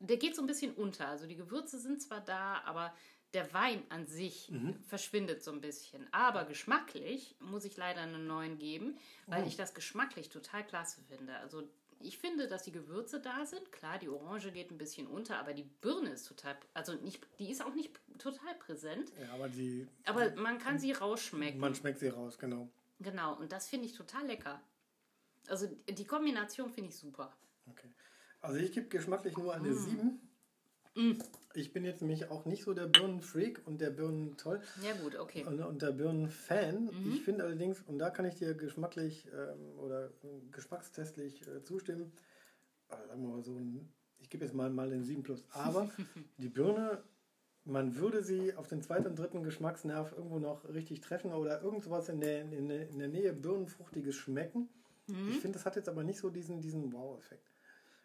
Der 0.00 0.16
geht 0.16 0.36
so 0.36 0.42
ein 0.42 0.46
bisschen 0.46 0.74
unter. 0.74 1.08
Also 1.08 1.26
die 1.26 1.36
Gewürze 1.36 1.78
sind 1.78 2.00
zwar 2.02 2.20
da, 2.20 2.60
aber 2.64 2.94
der 3.34 3.52
Wein 3.52 3.82
an 3.90 4.06
sich 4.06 4.48
Mhm. 4.50 4.74
verschwindet 4.84 5.42
so 5.42 5.50
ein 5.52 5.60
bisschen. 5.60 6.06
Aber 6.12 6.44
geschmacklich 6.44 7.36
muss 7.40 7.64
ich 7.64 7.76
leider 7.76 8.00
eine 8.02 8.18
9 8.18 8.58
geben, 8.58 8.96
weil 9.26 9.42
Oh. 9.42 9.46
ich 9.46 9.56
das 9.56 9.74
geschmacklich 9.74 10.28
total 10.30 10.64
klasse 10.66 11.00
finde. 11.02 11.36
Also 11.38 11.68
ich 12.00 12.18
finde, 12.18 12.48
dass 12.48 12.62
die 12.62 12.72
Gewürze 12.72 13.20
da 13.20 13.44
sind. 13.44 13.72
Klar, 13.72 13.98
die 13.98 14.08
Orange 14.08 14.52
geht 14.52 14.70
ein 14.70 14.78
bisschen 14.78 15.06
unter, 15.06 15.38
aber 15.38 15.52
die 15.52 15.64
Birne 15.64 16.10
ist 16.10 16.26
total, 16.26 16.56
also 16.74 16.94
nicht, 16.94 17.26
die 17.38 17.50
ist 17.50 17.64
auch 17.64 17.74
nicht 17.74 17.98
total 18.18 18.54
präsent. 18.58 19.12
Ja, 19.20 19.32
aber 19.34 19.48
die. 19.48 19.86
Aber 20.04 20.30
man 20.36 20.58
kann 20.58 20.78
sie 20.78 20.92
rausschmecken. 20.92 21.60
Man 21.60 21.74
schmeckt 21.74 21.98
sie 21.98 22.08
raus, 22.08 22.38
genau. 22.38 22.68
Genau, 23.00 23.36
und 23.36 23.52
das 23.52 23.68
finde 23.68 23.86
ich 23.86 23.94
total 23.94 24.26
lecker. 24.26 24.60
Also 25.48 25.66
die 25.88 26.06
Kombination 26.06 26.70
finde 26.70 26.90
ich 26.90 26.96
super. 26.96 27.32
Okay. 27.70 27.88
Also 28.40 28.58
ich 28.58 28.72
gebe 28.72 28.88
geschmacklich 28.88 29.36
nur 29.36 29.54
eine 29.54 29.68
mm. 29.68 29.74
7. 29.74 30.27
Mm. 30.94 31.12
Ich 31.54 31.72
bin 31.72 31.84
jetzt 31.84 32.02
nämlich 32.02 32.30
auch 32.30 32.44
nicht 32.44 32.62
so 32.62 32.74
der 32.74 32.86
Birnenfreak 32.86 33.62
und 33.66 33.80
der 33.80 33.90
Birnen-Toll. 33.90 34.60
Ja, 34.82 34.92
gut, 35.02 35.16
okay. 35.16 35.44
Und, 35.44 35.60
und 35.60 35.82
der 35.82 35.92
Birnenfan. 35.92 36.84
Mhm. 36.84 37.12
Ich 37.12 37.22
finde 37.22 37.44
allerdings, 37.44 37.82
und 37.86 37.98
da 37.98 38.10
kann 38.10 38.26
ich 38.26 38.34
dir 38.34 38.54
geschmacklich 38.54 39.26
ähm, 39.32 39.78
oder 39.78 40.06
äh, 40.06 40.40
geschmackstestlich 40.52 41.46
äh, 41.48 41.62
zustimmen, 41.64 42.12
aber 42.88 43.06
sagen 43.06 43.22
wir 43.22 43.28
mal 43.28 43.42
so, 43.42 43.58
ich 44.18 44.30
gebe 44.30 44.44
jetzt 44.44 44.54
mal, 44.54 44.70
mal 44.70 44.90
den 44.90 45.04
7 45.04 45.22
Plus. 45.22 45.44
Aber 45.50 45.90
die 46.38 46.48
Birne, 46.48 47.02
man 47.64 47.96
würde 47.96 48.22
sie 48.22 48.54
auf 48.54 48.68
den 48.68 48.82
zweiten 48.82 49.06
und 49.06 49.18
dritten 49.18 49.42
Geschmacksnerv 49.42 50.12
irgendwo 50.12 50.38
noch 50.38 50.68
richtig 50.68 51.00
treffen 51.00 51.32
oder 51.32 51.62
irgend 51.62 51.82
sowas 51.82 52.08
in 52.08 52.20
der, 52.20 52.42
in 52.42 52.70
in 52.70 52.98
der 52.98 53.08
Nähe 53.08 53.32
Birnenfruchtiges 53.32 54.14
schmecken. 54.14 54.68
Mhm. 55.06 55.30
Ich 55.30 55.40
finde, 55.40 55.58
das 55.58 55.66
hat 55.66 55.76
jetzt 55.76 55.88
aber 55.88 56.04
nicht 56.04 56.18
so 56.18 56.30
diesen, 56.30 56.60
diesen 56.60 56.92
Wow-Effekt. 56.92 57.50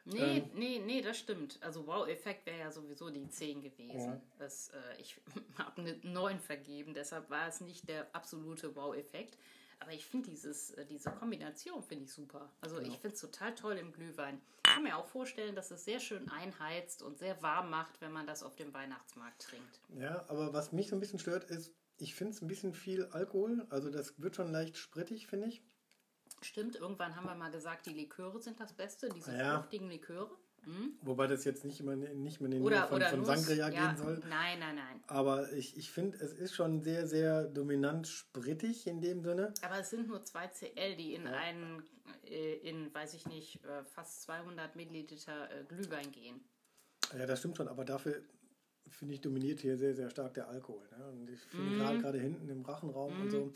Nee, 0.06 0.38
Ähm. 0.40 0.50
nee, 0.54 0.80
nee, 0.86 1.02
das 1.02 1.18
stimmt. 1.18 1.60
Also 1.62 1.88
Wow-Effekt 1.88 2.46
wäre 2.46 2.60
ja 2.60 2.72
sowieso 2.72 3.10
die 3.10 3.28
10 3.30 3.62
gewesen. 3.62 3.98
Ja. 4.14 4.22
Das, 4.38 4.70
äh, 4.70 5.02
ich 5.02 5.20
habe 5.58 5.82
eine 5.82 5.96
9 6.04 6.40
vergeben, 6.40 6.94
deshalb 6.94 7.30
war 7.30 7.48
es 7.48 7.62
nicht 7.62 7.88
der 7.88 8.14
absolute 8.14 8.76
Wow-Effekt. 8.76 9.38
Aber 9.80 9.92
ich 9.92 10.06
finde 10.06 10.30
dieses, 10.30 10.72
äh, 10.72 10.86
diese 10.86 11.12
Kombination 11.12 11.84
finde 11.84 12.06
ich 12.06 12.12
super. 12.14 12.50
Also 12.62 12.78
Genau. 12.78 12.88
ich 12.90 13.00
finde 13.00 13.16
es 13.16 13.22
total 13.22 13.54
toll 13.56 13.74
im 13.78 13.92
Glühwein. 13.92 14.40
Ich 14.66 14.72
kann 14.74 14.84
mir 14.84 14.98
auch 14.98 15.08
vorstellen, 15.08 15.56
dass 15.56 15.72
es 15.72 15.84
sehr 15.84 16.00
schön 16.00 16.30
einheizt 16.30 17.02
und 17.04 17.18
sehr 17.18 17.42
warm 17.42 17.70
macht, 17.70 18.00
wenn 18.00 18.12
man 18.14 18.26
das 18.26 18.44
auf 18.44 18.56
dem 18.56 18.74
Weihnachtsmarkt 18.74 19.42
trinkt. 19.42 19.82
Ja, 20.00 20.24
aber 20.30 20.54
was 20.54 20.72
mich 20.72 20.88
so 20.88 20.96
ein 20.96 21.00
bisschen 21.02 21.20
stört, 21.20 21.44
ist, 21.46 21.74
ich 21.98 22.16
finde 22.16 22.34
es 22.34 22.42
ein 22.42 22.48
bisschen 22.48 22.74
viel 22.74 23.06
Alkohol. 23.08 23.66
Also 23.70 23.90
das 23.90 24.20
wird 24.22 24.36
schon 24.36 24.52
leicht 24.52 24.78
sprittig, 24.78 25.28
finde 25.28 25.48
ich. 25.48 25.62
Stimmt, 26.44 26.76
irgendwann 26.76 27.16
haben 27.16 27.26
wir 27.26 27.36
mal 27.36 27.52
gesagt, 27.52 27.86
die 27.86 27.94
Liköre 27.94 28.40
sind 28.40 28.60
das 28.60 28.74
Beste, 28.74 29.10
diese 29.10 29.36
Ja. 29.36 29.60
fruchtigen 29.60 29.90
Liköre. 29.90 30.30
Hm? 30.66 30.94
Wobei 31.02 31.28
das 31.28 31.44
jetzt 31.44 31.66
nicht 31.66 31.80
immer 31.82 31.96
nicht 31.98 32.40
mehr 32.40 32.46
in 32.46 32.52
den 32.52 32.62
Oder, 32.64 32.88
von, 32.88 32.96
oder 32.98 33.10
von 33.10 33.20
Nuss. 33.20 33.28
Sangria 33.28 33.70
ja, 33.70 33.88
gehen 33.88 33.98
soll. 33.98 34.20
Nein, 34.30 34.60
nein, 34.60 34.76
nein. 34.76 35.04
Aber 35.08 35.52
ich, 35.52 35.76
ich 35.78 35.92
finde, 35.92 36.18
es 36.20 36.32
ist 36.34 36.54
schon 36.56 36.82
sehr, 36.82 37.06
sehr 37.06 37.44
dominant 37.46 38.08
sprittig 38.08 38.88
in 38.88 39.02
dem 39.02 39.24
Sinne. 39.24 39.54
Aber 39.62 39.80
es 39.80 39.90
sind 39.90 40.08
nur 40.08 40.24
2 40.24 40.48
CL, 40.48 40.96
die 40.96 41.16
in 41.16 41.26
Ja. 41.26 41.32
einen, 41.34 41.84
äh, 42.26 42.54
in, 42.60 42.94
weiß 42.94 43.14
ich 43.16 43.26
nicht, 43.28 43.62
äh, 43.66 43.84
fast 43.84 44.22
200 44.22 44.78
Milliliter 44.78 45.52
äh, 45.52 45.66
Glühwein 45.66 46.10
gehen. 46.14 46.40
Ja, 47.18 47.26
das 47.26 47.40
stimmt 47.40 47.58
schon, 47.58 47.68
aber 47.68 47.84
dafür 47.84 48.22
finde 48.90 49.16
ich 49.16 49.22
dominiert 49.22 49.60
hier 49.60 49.78
sehr, 49.78 49.94
sehr 49.96 50.10
stark 50.10 50.34
der 50.36 50.48
Alkohol. 50.48 50.88
Ne? 50.98 51.10
Und 51.12 51.30
ich 51.30 51.42
finde 51.42 51.72
Mhm. 51.72 51.78
gerade 51.78 51.98
gerade 52.00 52.20
hinten 52.20 52.48
im 52.48 52.62
Rachenraum 52.64 53.20
und 53.22 53.30
so, 53.30 53.52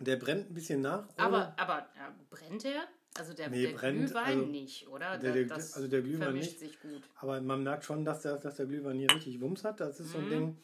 der 0.00 0.16
brennt 0.16 0.50
ein 0.50 0.54
bisschen 0.54 0.80
nach. 0.80 1.08
Aber, 1.16 1.54
aber 1.58 1.88
ja, 1.96 2.14
brennt 2.30 2.64
der? 2.64 2.84
Also 3.16 3.32
der, 3.32 3.48
Nee, 3.48 3.68
der 3.68 3.72
brennt, 3.74 4.06
Glühwein 4.06 4.24
also 4.38 4.46
nicht, 4.46 4.88
oder? 4.88 5.18
der- 5.18 5.32
der- 5.32 5.44
das 5.46 5.74
also 5.74 5.86
der 5.86 6.02
Glühwein 6.02 6.22
vermischt 6.24 6.60
nicht. 6.60 6.72
sich 6.72 6.80
gut. 6.80 7.02
Aber 7.20 7.40
man 7.40 7.62
merkt 7.62 7.84
schon, 7.84 8.04
dass 8.04 8.22
der, 8.22 8.38
dass 8.38 8.56
der 8.56 8.66
Glühwein 8.66 8.98
hier 8.98 9.10
richtig 9.14 9.40
Wumms 9.40 9.62
hat. 9.64 9.78
Das 9.80 10.00
ist 10.00 10.10
so 10.10 10.18
Mhm. 10.18 10.24
ein 10.24 10.30
Ding. 10.30 10.58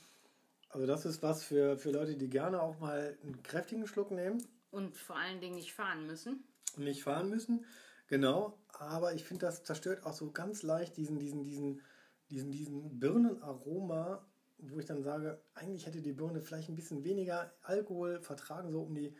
Also 0.70 0.86
das 0.86 1.04
ist 1.06 1.22
was 1.22 1.44
für, 1.44 1.78
für 1.78 1.90
Leute, 1.92 2.16
die 2.16 2.28
gerne 2.28 2.60
auch 2.60 2.78
mal 2.80 3.16
einen 3.22 3.42
kräftigen 3.42 3.86
Schluck 3.86 4.10
nehmen 4.10 4.38
Und 4.72 4.96
vor 4.96 5.16
allen 5.16 5.40
Dingen 5.40 5.54
nicht 5.56 5.72
fahren 5.72 6.06
müssen. 6.06 6.44
und 6.76 6.84
nicht 6.84 7.02
fahren 7.04 7.28
müssen. 7.28 7.64
Genau. 8.08 8.58
Aber 8.78 9.14
ich 9.14 9.24
finde, 9.24 9.46
das 9.46 9.62
zerstört 9.62 10.04
auch 10.04 10.12
so 10.12 10.30
ganz 10.32 10.62
leicht 10.62 10.96
diesen, 10.96 11.18
diesen, 11.20 11.44
diesen, 11.44 11.80
diesen, 12.30 12.50
diesen 12.50 12.98
Birnenaroma, 12.98 14.24
wo 14.62 14.78
ich 14.78 14.86
dann 14.86 15.02
sage, 15.02 15.42
eigentlich 15.54 15.86
hätte 15.86 16.02
die 16.02 16.12
Birne 16.12 16.40
vielleicht 16.40 16.68
ein 16.68 16.74
bisschen 16.76 17.04
weniger 17.04 17.52
Alkohol 17.62 18.20
vertragen, 18.20 18.70
so 18.72 18.82
um 18.82 18.94
die, 18.94 19.16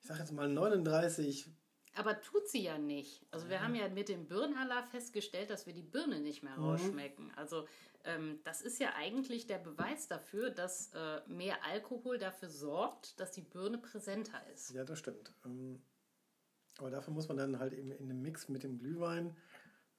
ich 0.00 0.06
sage 0.06 0.20
jetzt 0.20 0.32
mal 0.32 0.48
39. 0.48 1.50
Aber 1.96 2.20
tut 2.20 2.48
sie 2.48 2.62
ja 2.62 2.76
nicht. 2.76 3.24
Also 3.30 3.48
wir 3.48 3.60
haben 3.62 3.74
ja 3.76 3.88
mit 3.88 4.08
dem 4.08 4.26
Birnhaller 4.26 4.82
festgestellt, 4.90 5.50
dass 5.50 5.66
wir 5.66 5.72
die 5.74 5.82
Birne 5.82 6.20
nicht 6.20 6.42
mehr 6.42 6.56
Mhm. 6.56 6.64
rausschmecken. 6.64 7.30
Also 7.36 7.68
ähm, 8.04 8.40
das 8.44 8.62
ist 8.62 8.80
ja 8.80 8.94
eigentlich 8.96 9.46
der 9.46 9.58
Beweis 9.58 10.08
dafür, 10.08 10.50
dass 10.50 10.92
äh, 10.92 11.20
mehr 11.28 11.64
Alkohol 11.64 12.18
dafür 12.18 12.48
sorgt, 12.50 13.18
dass 13.20 13.30
die 13.30 13.42
Birne 13.42 13.78
präsenter 13.78 14.40
ist. 14.52 14.70
Ja, 14.70 14.84
das 14.84 14.98
stimmt. 14.98 15.32
Ähm, 15.44 15.80
Aber 16.78 16.90
dafür 16.90 17.14
muss 17.14 17.28
man 17.28 17.36
dann 17.36 17.60
halt 17.60 17.72
eben 17.72 17.92
in 17.92 18.08
dem 18.08 18.22
Mix 18.22 18.48
mit 18.48 18.64
dem 18.64 18.78
Glühwein 18.78 19.36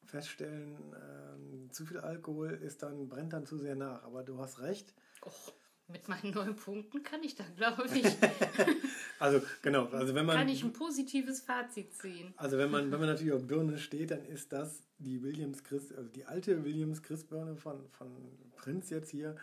feststellen, 0.06 0.78
ähm, 0.96 1.72
zu 1.72 1.86
viel 1.86 2.00
Alkohol 2.00 2.52
ist 2.52 2.84
dann, 2.84 3.10
brennt 3.10 3.34
dann 3.34 3.46
zu 3.46 3.58
sehr 3.58 3.76
nach. 3.76 4.04
Aber 4.04 4.24
du 4.24 4.40
hast 4.40 4.60
recht. 4.62 4.94
Och, 5.26 5.54
mit 5.88 6.08
meinen 6.08 6.34
neun 6.34 6.56
Punkten 6.56 7.04
kann 7.04 7.22
ich 7.24 7.36
da, 7.36 7.44
glaube 7.56 7.86
ich, 7.94 8.04
Also 9.20 9.40
genau, 9.62 9.86
also 9.90 10.16
wenn 10.16 10.26
man 10.26 10.36
kann 10.36 10.50
ich 10.50 10.64
ein 10.64 10.74
positives 10.74 11.42
Fazit 11.42 11.94
ziehen. 11.94 12.34
also 12.38 12.58
wenn 12.58 12.72
man 12.72 12.92
wenn 12.92 13.00
man 13.00 13.08
natürlich 13.10 13.34
auf 13.34 13.46
Birne 13.46 13.78
steht, 13.78 14.10
dann 14.12 14.26
ist 14.26 14.52
das 14.52 14.82
die 14.98 15.22
Williams 15.22 15.64
Christ, 15.64 15.94
also 15.96 16.10
die 16.10 16.26
alte 16.26 16.64
Williams 16.66 17.04
Christbirne 17.04 17.56
von, 17.56 17.88
von 17.92 18.10
Prinz 18.56 18.90
jetzt 18.90 19.12
hier 19.12 19.36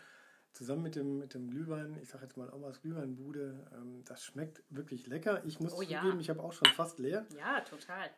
zusammen 0.51 0.83
mit 0.83 0.95
dem 0.95 1.17
mit 1.19 1.33
dem 1.33 1.49
Glühwein, 1.49 1.97
ich 2.01 2.09
sage 2.09 2.25
jetzt 2.25 2.35
mal 2.35 2.51
Omas 2.51 2.81
Glühweinbude, 2.81 3.65
ähm, 3.73 4.03
das 4.03 4.25
schmeckt 4.25 4.63
wirklich 4.69 5.07
lecker. 5.07 5.43
Ich 5.45 5.61
muss 5.61 5.73
Oh 5.73 5.81
ja. 5.81 6.01
zugeben, 6.01 6.19
ich 6.19 6.29
habe 6.29 6.43
auch 6.43 6.51
schon 6.53 6.67
fast 6.73 6.99
leer. 6.99 7.25
Ja, 7.37 7.61
total. 7.61 8.09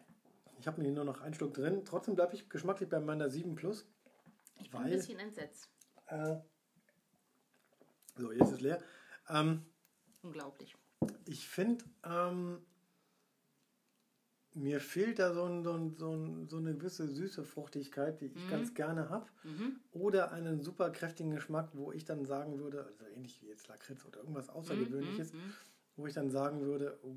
Ich 0.59 0.67
habe 0.67 0.77
mir 0.79 0.85
hier 0.85 0.95
nur 0.95 1.05
noch 1.05 1.21
ein 1.21 1.33
Stück 1.33 1.53
drin. 1.53 1.83
Trotzdem 1.85 2.15
bleibe 2.15 2.33
ich 2.35 2.49
geschmacklich 2.49 2.89
bei 2.89 2.99
meiner 2.99 3.29
7 3.29 3.55
Plus. 3.55 3.85
Ich 4.59 4.69
bin 4.69 4.79
ein 4.79 4.85
Weil- 4.85 4.91
bisschen 4.97 5.19
entsetzt. 5.19 5.69
Äh, 6.07 6.37
so, 8.17 8.31
jetzt 8.31 8.47
ist 8.47 8.51
es 8.53 8.61
leer. 8.61 8.81
Ähm, 9.29 9.65
Unglaublich. 10.21 10.75
ich 11.25 11.47
finde, 11.47 11.83
ähm, 12.03 12.65
mir 14.53 14.79
fehlt 14.79 15.19
da 15.19 15.33
so, 15.33 15.43
ein, 15.43 15.63
so, 15.63 15.73
ein, 15.73 15.97
so, 15.97 16.11
ein, 16.15 16.47
so 16.47 16.57
eine 16.57 16.75
gewisse 16.77 17.07
süße 17.09 17.43
Fruchtigkeit, 17.43 18.21
die 18.21 18.27
ich 18.27 18.49
ganz 18.49 18.73
gerne 18.73 19.09
habe. 19.09 19.27
Mhm. 19.43 19.81
Oder 19.91 20.31
einen 20.31 20.61
super 20.61 20.89
kräftigen 20.91 21.31
Geschmack, 21.31 21.69
wo 21.73 21.91
ich 21.91 22.05
dann 22.05 22.25
sagen 22.25 22.57
würde, 22.59 22.85
also 22.85 23.05
ähnlich 23.07 23.41
wie 23.41 23.47
jetzt 23.47 23.67
Lakritz 23.67 24.05
oder 24.05 24.19
irgendwas 24.19 24.49
Außergewöhnliches, 24.49 25.33
Mhm, 25.33 25.39
mhm. 25.39 25.53
wo 25.97 26.07
ich 26.07 26.13
dann 26.13 26.29
sagen 26.31 26.61
würde, 26.61 26.97
oh, 27.03 27.15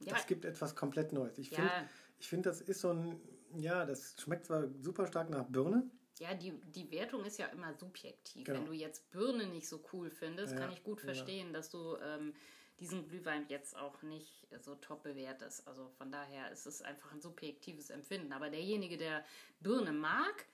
Ja. 0.00 0.14
das 0.14 0.26
gibt 0.26 0.44
etwas 0.44 0.74
komplett 0.74 1.12
Neues. 1.12 1.38
Ich 1.38 1.50
finde, 1.50 1.70
Ja, 1.70 1.88
ich 2.20 2.28
find, 2.28 2.46
das 2.46 2.60
ist 2.60 2.80
so 2.80 2.90
ein, 2.90 3.20
ja, 3.56 3.84
das 3.84 4.14
schmeckt 4.20 4.46
zwar 4.46 4.68
super 4.80 5.06
stark 5.06 5.30
nach 5.30 5.46
Birne, 5.46 5.90
ja 6.20 6.34
die, 6.34 6.52
die 6.70 6.90
Wertung 6.92 7.24
ist 7.24 7.38
ja 7.38 7.46
immer 7.46 7.74
subjektiv. 7.74 8.44
Genau. 8.44 8.58
Wenn 8.58 8.66
du 8.66 8.72
jetzt 8.72 9.10
Birne 9.10 9.46
nicht 9.46 9.68
so 9.68 9.82
cool 9.92 10.10
findest, 10.10 10.52
Ja, 10.52 10.60
kann 10.60 10.72
ich 10.72 10.84
gut 10.84 11.00
ja. 11.00 11.06
verstehen, 11.06 11.52
dass 11.52 11.70
du 11.70 11.96
ähm, 11.96 12.34
diesen 12.78 13.08
Glühwein 13.08 13.46
jetzt 13.48 13.76
auch 13.76 14.02
nicht 14.02 14.46
so 14.60 14.74
top 14.76 15.02
bewertest. 15.02 15.66
Also 15.66 15.88
von 15.96 16.12
daher 16.12 16.50
ist 16.50 16.66
es 16.66 16.82
einfach 16.82 17.12
ein 17.12 17.20
subjektives 17.20 17.90
Empfinden. 17.90 18.32
Aber 18.32 18.50
derjenige, 18.50 18.96
der 18.96 19.24
Birne 19.60 19.92
mag, 19.92 20.46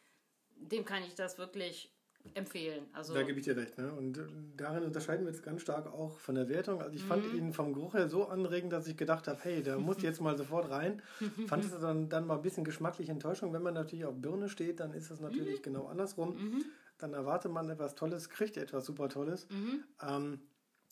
dem 0.56 0.84
kann 0.84 1.02
ich 1.02 1.14
das 1.14 1.36
wirklich 1.36 1.92
empfehlen. 2.34 2.86
Also 2.92 3.14
Da 3.14 3.22
gebe 3.22 3.38
ich 3.38 3.44
dir 3.44 3.56
recht. 3.56 3.78
Ne? 3.78 3.92
Und 3.92 4.18
äh, 4.18 4.22
darin 4.56 4.84
unterscheiden 4.84 5.24
wir 5.26 5.32
jetzt 5.32 5.42
ganz 5.42 5.62
stark 5.62 5.86
auch 5.86 6.18
von 6.18 6.34
der 6.34 6.48
Wertung. 6.48 6.80
Also 6.82 6.94
ich 6.94 7.04
fand 7.04 7.30
Mhm. 7.32 7.38
ihn 7.38 7.52
vom 7.52 7.72
Geruch 7.72 7.94
her 7.94 8.08
so 8.08 8.28
anregend, 8.28 8.72
dass 8.72 8.86
ich 8.86 8.96
gedacht 8.96 9.28
habe, 9.28 9.38
hey, 9.42 9.62
der 9.62 9.78
muss 9.78 10.02
jetzt 10.02 10.20
mal 10.20 10.36
sofort 10.36 10.70
rein. 10.70 11.02
Fand 11.46 11.64
es 11.64 11.70
dann, 11.80 12.08
dann 12.08 12.26
mal 12.26 12.36
ein 12.36 12.42
bisschen 12.42 12.64
geschmackliche 12.64 13.12
Enttäuschung. 13.12 13.52
Wenn 13.52 13.62
man 13.62 13.74
natürlich 13.74 14.04
auf 14.04 14.14
Birne 14.16 14.48
steht, 14.48 14.80
dann 14.80 14.92
ist 14.92 15.10
es 15.10 15.20
natürlich 15.20 15.62
genau 15.62 15.86
andersrum. 15.86 16.36
Mhm. 16.36 16.64
Dann 16.98 17.12
erwartet 17.14 17.52
man 17.52 17.68
etwas 17.68 17.94
Tolles, 17.94 18.30
kriegt 18.30 18.56
etwas 18.56 18.86
super 18.86 19.08
Tolles. 19.08 19.46
Mhm. 19.50 19.84
Ähm, 20.02 20.40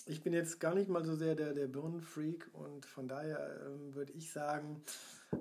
ich 0.07 0.23
bin 0.23 0.35
jetzt 0.35 0.61
gar 0.61 0.75
nicht 0.75 0.90
mal 0.90 1.03
so 1.03 1.14
sehr 1.14 1.35
der, 1.35 1.55
der 1.55 1.66
Birnenfreak 1.66 2.51
und 2.53 2.85
von 2.85 3.09
daher 3.09 3.59
ähm, 3.66 3.94
würde 3.94 4.12
ich 4.12 4.31
sagen, 4.33 4.83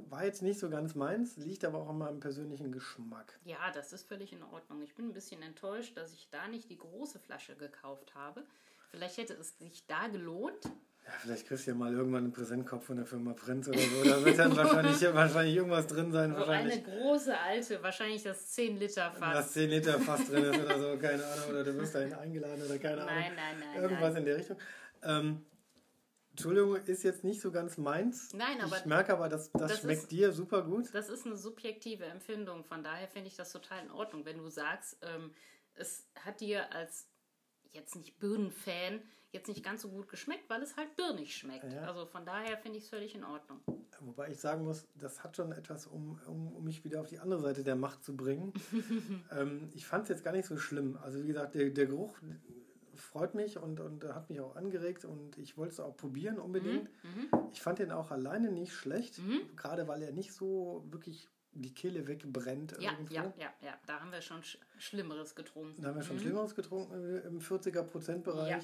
war 0.10 0.26
jetzt 0.26 0.42
nicht 0.42 0.60
so 0.60 0.70
ganz 0.70 0.96
meins, 0.96 1.38
liegt 1.38 1.66
aber 1.66 1.80
auch 1.80 1.90
an 1.90 1.98
meinem 1.98 2.20
persönlichen 2.20 2.72
Geschmack. 2.72 3.40
Ja, 3.46 3.72
das 3.74 3.94
ist 3.94 4.08
völlig 4.08 4.34
in 4.34 4.44
Ordnung. 4.44 4.82
Ich 4.82 4.96
bin 4.96 5.08
ein 5.08 5.14
bisschen 5.14 5.42
enttäuscht, 5.42 5.98
dass 5.98 6.14
ich 6.14 6.30
da 6.30 6.48
nicht 6.48 6.70
die 6.70 6.78
große 6.78 7.20
Flasche 7.20 7.56
gekauft 7.56 8.16
habe. 8.16 8.44
Vielleicht 8.92 9.18
hätte 9.18 9.34
es 9.34 9.58
sich 9.58 9.86
da 9.88 10.08
gelohnt. 10.08 10.66
Ja, 11.06 11.12
vielleicht 11.20 11.48
kriegst 11.48 11.68
du 11.68 11.72
ja 11.72 11.76
mal 11.76 11.92
irgendwann 11.92 12.24
einen 12.24 12.32
Präsentkopf 12.32 12.86
von 12.86 12.96
der 12.96 13.06
Firma 13.06 13.34
Prinz 13.34 13.68
oder 13.68 13.80
so. 13.80 14.04
Da 14.04 14.24
wird 14.24 14.40
dann 14.40 14.56
wahrscheinlich, 14.56 15.02
wahrscheinlich 15.14 15.56
irgendwas 15.56 15.88
drin 15.88 16.12
sein. 16.12 16.34
Wo 16.34 16.38
wahrscheinlich. 16.38 16.86
eine 16.86 16.98
große 16.98 17.38
alte, 17.38 17.84
wahrscheinlich 17.84 18.24
das 18.24 18.52
10 18.52 18.78
Liter 18.78 19.12
Fass. 19.12 19.36
Was 19.36 19.54
10 19.54 19.70
Liter 19.70 20.00
fast 20.00 20.32
drin 20.32 20.46
ist 20.46 20.64
oder 20.64 20.80
so, 20.80 20.98
keine 20.98 21.26
Ahnung. 21.26 21.50
Oder 21.50 21.64
du 21.64 21.76
wirst 21.76 21.96
dahin 21.96 22.14
eingeladen 22.14 22.62
oder 22.64 22.78
keine 22.78 23.02
Ahnung. 23.02 23.16
Nein, 23.16 23.34
nein, 23.36 23.56
nein. 23.60 23.84
Irgendwas 23.84 24.14
nein. 24.14 24.18
in 24.18 24.26
der 24.26 24.38
Richtung. 24.38 24.58
Ähm, 25.04 25.46
Entschuldigung, 26.34 26.76
ist 26.76 27.04
jetzt 27.04 27.24
nicht 27.24 27.42
so 27.42 27.52
ganz 27.52 27.78
meins. 27.78 28.34
Nein, 28.34 28.60
aber 28.62 28.78
Ich 28.78 28.86
merke 28.86 29.14
aber, 29.14 29.30
dass 29.30 29.52
das, 29.52 29.72
das 29.72 29.80
schmeckt 29.82 30.02
ist- 30.04 30.12
dir 30.12 30.32
super 30.32 30.64
gut. 30.64 30.90
Das 30.94 31.08
ist 31.10 31.26
eine 31.28 31.38
subjektive 31.38 32.06
Empfindung. 32.06 32.64
Von 32.64 32.84
daher 32.84 33.08
finde 33.08 33.28
ich 33.28 33.36
das 33.36 33.52
total 33.52 33.84
in 33.84 33.92
Ordnung, 33.92 34.26
wenn 34.26 34.40
du 34.40 34.50
sagst, 34.50 34.98
ähm, 35.04 35.32
es 35.76 36.08
hat 36.16 36.42
dir 36.42 36.72
als 36.74 37.08
jetzt 37.72 37.96
nicht 37.96 38.18
Birnenfan 38.20 39.02
jetzt 39.32 39.48
nicht 39.48 39.64
ganz 39.64 39.82
so 39.82 39.90
gut 39.90 40.08
geschmeckt, 40.10 40.48
weil 40.50 40.62
es 40.62 40.76
halt 40.78 40.96
birnig 40.96 41.36
schmeckt. 41.36 41.72
Ja. 41.72 41.86
Also 41.88 42.06
von 42.06 42.24
daher 42.26 42.56
finde 42.58 42.78
ich 42.78 42.84
es 42.84 42.90
völlig 42.90 43.16
in 43.16 43.24
Ordnung. 43.24 43.60
Wobei 44.00 44.30
ich 44.30 44.40
sagen 44.40 44.64
muss, 44.66 44.86
das 44.96 45.24
hat 45.24 45.36
schon 45.38 45.52
etwas, 45.54 45.88
um, 45.88 46.20
um, 46.28 46.54
um 46.54 46.64
mich 46.64 46.84
wieder 46.84 47.00
auf 47.02 47.08
die 47.08 47.20
andere 47.20 47.40
Seite 47.40 47.64
der 47.64 47.76
Macht 47.76 48.04
zu 48.04 48.16
bringen. 48.16 48.54
ähm, 49.32 49.70
ich 49.74 49.86
fand 49.88 50.04
es 50.04 50.10
jetzt 50.10 50.24
gar 50.24 50.34
nicht 50.34 50.46
so 50.46 50.58
schlimm. 50.58 50.98
Also 51.02 51.24
wie 51.24 51.28
gesagt, 51.28 51.56
der, 51.56 51.70
der 51.70 51.86
Geruch 51.88 52.16
freut 52.96 53.34
mich 53.36 53.58
und, 53.58 53.80
und 53.80 54.04
hat 54.06 54.30
mich 54.30 54.40
auch 54.40 54.56
angeregt 54.56 55.06
und 55.06 55.38
ich 55.38 55.58
wollte 55.58 55.74
es 55.74 55.80
auch 55.80 55.96
probieren 55.98 56.40
unbedingt. 56.40 56.90
Mhm. 57.04 57.30
Ich 57.52 57.62
fand 57.62 57.80
den 57.80 57.92
auch 57.92 58.12
alleine 58.12 58.52
nicht 58.52 58.74
schlecht, 58.74 59.20
gerade 59.56 59.88
weil 59.88 60.02
er 60.04 60.12
nicht 60.12 60.34
so 60.34 60.86
wirklich 60.90 61.30
die 61.56 61.74
Kehle 61.74 62.08
wegbrennt 62.08 62.76
Ja, 62.80 62.92
irgendwo. 62.94 63.14
ja, 63.14 63.34
ja, 63.38 63.54
ja. 63.62 63.78
Da 63.86 64.00
haben 64.00 64.12
wir 64.12 64.22
schon 64.22 64.44
Sch 64.44 64.58
Schlimmeres 64.78 65.36
getrunken. 65.36 65.82
Da 65.82 65.90
haben 65.90 65.96
wir 65.96 66.04
schon 66.04 66.18
Schlimmeres 66.20 66.56
getrunken 66.56 67.22
im 67.24 67.40
40er 67.40 67.84
Prozentbereich. 67.84 68.50
Ja, 68.50 68.60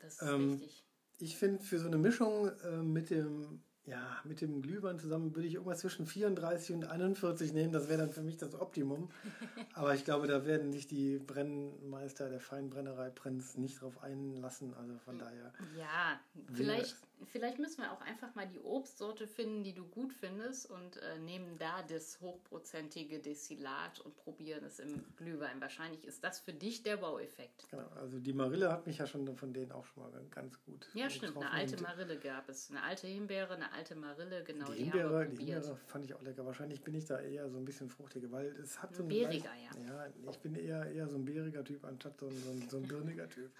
das 0.00 0.14
ist 0.20 0.22
Ähm, 0.28 0.50
richtig. 0.50 0.84
Ich 1.18 1.36
finde, 1.36 1.62
für 1.62 1.78
so 1.78 1.86
eine 1.86 1.98
Mischung 1.98 2.48
äh, 2.48 2.82
mit 2.82 3.10
dem 3.10 3.62
ja, 3.84 4.20
mit 4.24 4.40
dem 4.40 4.62
Glühwein 4.62 4.98
zusammen 4.98 5.34
würde 5.34 5.48
ich 5.48 5.54
irgendwas 5.54 5.80
zwischen 5.80 6.06
34 6.06 6.76
und 6.76 6.84
41 6.84 7.52
nehmen. 7.52 7.72
Das 7.72 7.88
wäre 7.88 7.98
dann 7.98 8.12
für 8.12 8.22
mich 8.22 8.36
das 8.36 8.54
Optimum. 8.54 9.10
Aber 9.74 9.94
ich 9.94 10.04
glaube, 10.04 10.28
da 10.28 10.46
werden 10.46 10.72
sich 10.72 10.86
die 10.86 11.18
Brennmeister 11.18 12.28
der 12.28 12.40
Feinbrennerei 12.40 13.10
Prinz 13.10 13.56
nicht 13.56 13.80
drauf 13.80 14.00
einlassen. 14.02 14.72
Also 14.74 14.98
von 14.98 15.18
daher. 15.18 15.52
Ja, 15.76 16.20
vielleicht, 16.52 16.96
vielleicht 17.26 17.58
müssen 17.58 17.82
wir 17.82 17.92
auch 17.92 18.00
einfach 18.00 18.34
mal 18.34 18.46
die 18.46 18.58
Obstsorte 18.60 19.26
finden, 19.26 19.62
die 19.64 19.74
du 19.74 19.84
gut 19.86 20.12
findest 20.12 20.70
und 20.70 20.96
äh, 20.98 21.18
nehmen 21.18 21.58
da 21.58 21.82
das 21.82 22.20
hochprozentige 22.20 23.18
Destillat 23.18 24.00
und 24.00 24.16
probieren 24.16 24.64
es 24.64 24.78
im 24.78 25.04
Glühwein. 25.16 25.60
Wahrscheinlich 25.60 26.04
ist 26.06 26.22
das 26.24 26.40
für 26.40 26.52
dich 26.52 26.82
der 26.82 27.00
Wow-Effekt. 27.00 27.66
Genau, 27.70 27.88
also 27.96 28.18
die 28.18 28.32
Marille 28.32 28.70
hat 28.70 28.86
mich 28.86 28.98
ja 28.98 29.06
schon 29.06 29.36
von 29.36 29.52
denen 29.52 29.72
auch 29.72 29.84
schon 29.84 30.02
mal 30.02 30.12
ganz 30.30 30.62
gut. 30.64 30.88
Ja, 30.94 31.08
stimmt. 31.10 31.36
Eine 31.36 31.50
alte 31.50 31.80
Marille 31.82 32.18
gab 32.18 32.48
es. 32.48 32.70
Eine 32.70 32.82
alte 32.82 33.06
Himbeere, 33.06 33.54
eine 33.54 33.72
alte 33.72 33.94
Marille, 33.94 34.42
genau 34.44 34.66
Die 34.72 34.78
die, 34.78 34.84
Himbeere, 34.84 35.28
die. 35.28 35.36
Himbeere 35.36 35.76
fand 35.86 36.04
ich 36.04 36.14
auch 36.14 36.22
lecker. 36.22 36.44
Wahrscheinlich 36.46 36.82
bin 36.82 36.94
ich 36.94 37.04
da 37.06 37.20
eher 37.20 37.48
so 37.50 37.56
ein 37.58 37.64
bisschen 37.64 37.88
fruchtiger, 37.88 38.30
weil 38.32 38.46
es 38.56 38.82
hat 38.82 38.94
so 38.94 39.02
ein 39.02 39.08
Beeriger, 39.08 39.50
leicht- 39.50 39.88
Ja, 39.88 40.06
ich 40.30 40.38
bin 40.38 40.54
eher, 40.54 40.90
eher 40.90 41.08
so 41.08 41.16
ein 41.16 41.24
beeriger 41.24 41.64
Typ 41.64 41.84
anstatt 41.84 42.18
so 42.20 42.26
ein, 42.26 42.36
so 42.36 42.50
ein, 42.50 42.68
so 42.68 42.76
ein 42.78 42.82
birniger 42.88 43.28
Typ. 43.28 43.50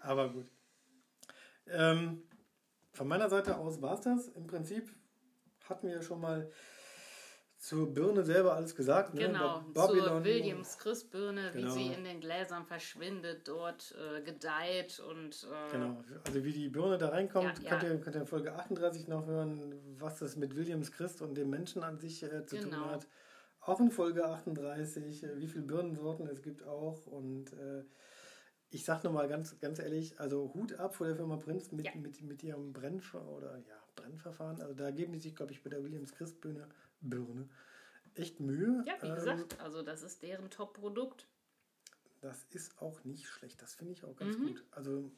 Aber 0.00 0.30
gut. 0.32 0.46
Ähm, 1.66 2.22
von 2.94 3.08
meiner 3.08 3.28
Seite 3.28 3.58
aus 3.58 3.82
war 3.82 3.94
es 3.94 4.00
das. 4.02 4.28
Im 4.28 4.46
Prinzip 4.46 4.88
hatten 5.68 5.88
wir 5.88 6.02
schon 6.02 6.20
mal 6.20 6.50
zur 7.58 7.92
Birne 7.94 8.22
selber 8.24 8.54
alles 8.54 8.74
gesagt. 8.76 9.14
Ne? 9.14 9.22
Genau, 9.22 9.60
Ba- 9.72 9.88
zur 9.88 10.22
Williams 10.24 10.76
Christbirne, 10.78 11.50
Genau. 11.52 11.66
wie 11.66 11.70
sie 11.70 11.92
in 11.94 12.04
den 12.04 12.20
Gläsern 12.20 12.66
verschwindet, 12.66 13.48
dort 13.48 13.94
äh, 13.98 14.20
gedeiht 14.22 15.00
und 15.00 15.46
äh, 15.50 15.72
Genau, 15.72 16.04
also 16.26 16.44
wie 16.44 16.52
die 16.52 16.68
Birne 16.68 16.98
da 16.98 17.08
reinkommt, 17.08 17.60
Ja, 17.62 17.70
könnt, 17.70 17.82
ja. 17.84 17.88
Ihr, 17.90 18.00
könnt 18.00 18.16
ihr 18.16 18.20
in 18.22 18.26
Folge 18.26 18.54
38 18.54 19.08
noch 19.08 19.26
hören, 19.26 19.74
was 19.98 20.18
das 20.18 20.36
mit 20.36 20.54
Williams 20.56 20.92
Christ 20.92 21.22
und 21.22 21.34
dem 21.36 21.48
Menschen 21.50 21.82
an 21.82 21.98
sich 21.98 22.22
äh, 22.22 22.44
zu 22.44 22.56
tun 22.58 22.70
Genau. 22.70 22.86
hat. 22.90 23.06
Auch 23.60 23.80
in 23.80 23.90
Folge 23.90 24.26
38, 24.26 25.22
äh, 25.24 25.38
wie 25.38 25.48
viele 25.48 25.64
Birnensorten 25.64 26.26
es 26.28 26.42
gibt 26.42 26.64
auch. 26.66 27.06
Und 27.06 27.54
äh, 27.54 27.82
ich 28.70 28.84
sag 28.84 29.04
nochmal 29.04 29.28
ganz, 29.28 29.58
ganz 29.60 29.78
ehrlich, 29.78 30.18
also 30.20 30.52
Hut 30.54 30.72
ab 30.74 30.94
vor 30.96 31.06
der 31.06 31.16
Firma 31.16 31.36
Prinz 31.36 31.70
mit, 31.72 31.86
Ja. 31.86 31.92
mit, 31.94 32.20
mit 32.22 32.42
ihrem 32.42 32.72
Brennver 32.72 33.24
oder 33.28 33.58
ja, 33.58 33.76
Brennverfahren. 33.96 34.60
Also 34.60 34.74
da 34.74 34.90
geben 34.90 35.12
die 35.12 35.20
sich, 35.20 35.34
glaube 35.36 35.52
ich, 35.52 35.62
bei 35.62 35.70
der 35.70 35.82
Williams 35.84 36.12
Christ 36.12 36.40
Birne, 36.40 36.68
Birne 37.00 37.48
echt 38.16 38.40
Mühe. 38.40 38.84
ja, 38.86 38.94
wie 39.00 39.08
Ähm, 39.08 39.14
gesagt, 39.14 39.60
also 39.60 39.82
das 39.82 40.02
ist 40.02 40.22
deren 40.22 40.50
Top-Produkt. 40.50 41.26
das 42.20 42.44
ist 42.50 42.80
auch 42.80 43.04
nicht 43.04 43.26
schlecht. 43.26 43.60
Das 43.60 43.74
finde 43.74 43.92
ich 43.92 44.02
auch 44.04 44.16
ganz 44.16 44.36
Mhm. 44.38 44.46
gut. 44.46 44.64
Also 44.70 45.10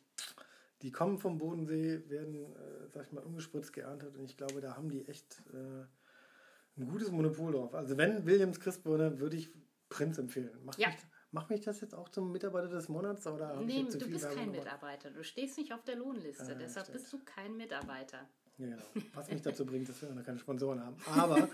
die 0.83 0.91
kommen 0.93 1.19
vom 1.19 1.39
Bodensee, 1.39 2.03
werden, 2.09 2.53
äh, 2.57 2.89
sag 2.93 3.07
ich 3.07 3.13
mal, 3.13 3.23
ungespritzt 3.25 3.73
geerntet 3.73 4.17
und 4.17 4.25
ich 4.25 4.37
glaube, 4.37 4.61
da 4.61 4.77
haben 4.77 4.91
die 4.91 5.07
echt 5.07 5.41
äh, 5.55 5.85
ein 6.79 6.87
gutes 6.89 7.11
Monopol 7.11 7.53
drauf. 7.53 7.75
Also 7.75 7.97
wenn 7.97 8.27
Williams 8.27 8.61
Christbirne, 8.61 9.19
würde 9.21 9.37
ich 9.37 9.51
Prinz 9.89 10.19
empfehlen. 10.19 10.63
Macht, 10.65 10.79
Ja. 10.79 10.89
mich, 10.89 10.97
macht 11.37 11.51
mich 11.51 11.61
das 11.61 11.81
jetzt 11.81 11.95
auch 11.95 12.09
zum 12.09 12.33
Mitarbeiter 12.33 12.69
des 12.69 12.89
Monats 12.89 13.27
oder 13.27 13.61
Nee, 13.61 13.85
du 13.85 13.99
bist 14.11 14.25
Werbung 14.25 14.37
kein? 14.39 14.51
Mitarbeiter. 14.51 15.11
Du 15.11 15.23
stehst 15.23 15.57
nicht 15.59 15.73
auf 15.73 15.85
der 15.85 15.97
Lohnliste. 15.97 16.43
Ah, 16.51 16.55
deshalb 16.59 16.87
stimmt. 16.87 16.99
bist 17.01 17.13
du 17.13 17.19
kein 17.25 17.57
Mitarbeiter. 17.57 18.29
Ja, 18.59 18.67
genau. 18.67 18.83
Was 19.15 19.31
mich 19.31 19.43
dazu 19.43 19.65
bringt, 19.67 19.89
dass 19.89 20.01
wir 20.03 20.09
noch 20.11 20.25
keine 20.25 20.39
Sponsoren 20.39 20.83
haben. 20.85 20.97
Aber 21.15 21.49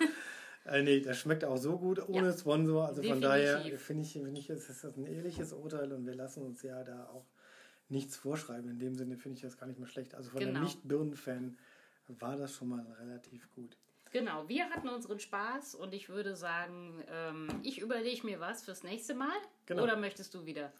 äh, 0.66 0.82
nee, 0.82 1.00
das 1.00 1.18
schmeckt 1.18 1.44
auch 1.44 1.56
so 1.56 1.76
gut 1.78 2.08
ohne 2.08 2.28
Ja, 2.28 2.32
Sponsor. 2.38 2.86
Also 2.86 3.02
von 3.02 3.20
daher 3.20 3.56
definitiv. 3.56 3.80
finde 3.82 4.02
ich, 4.04 4.12
finde 4.12 4.40
ich, 4.40 4.48
ist 4.50 4.68
das 4.84 4.96
ein 4.96 5.06
ehrliches 5.06 5.52
Urteil 5.52 5.92
und 5.92 6.06
wir 6.06 6.14
lassen 6.14 6.42
uns 6.44 6.62
ja 6.62 6.82
da 6.84 7.08
auch 7.08 7.26
nichts 7.88 8.16
vorschreiben. 8.16 8.70
In 8.70 8.78
dem 8.78 8.94
Sinne 8.94 9.16
finde 9.18 9.36
ich 9.36 9.42
das 9.42 9.58
gar 9.58 9.66
nicht 9.66 9.78
mehr 9.78 9.88
schlecht. 9.88 10.14
Also 10.14 10.30
von 10.30 10.38
Genau. 10.40 10.54
einem 10.54 10.62
Nicht-Birnen-Fan 10.64 11.58
war 12.20 12.36
das 12.36 12.54
schon 12.54 12.68
mal 12.68 12.86
relativ 13.00 13.50
gut. 13.50 13.76
Genau, 14.12 14.46
wir 14.46 14.68
hatten 14.68 14.88
unseren 14.88 15.18
Spaß 15.18 15.74
und 15.74 15.94
ich 15.94 16.08
würde 16.10 16.36
sagen, 16.36 17.02
ähm, 17.08 17.48
ich 17.62 17.80
überlege 17.80 18.26
mir 18.26 18.40
was 18.40 18.62
fürs 18.62 18.82
nächste 18.82 19.14
Mal. 19.14 19.34
Genau. 19.66 19.82
Oder 19.82 19.96
möchtest 19.96 20.34
du 20.34 20.44
wieder? 20.44 20.70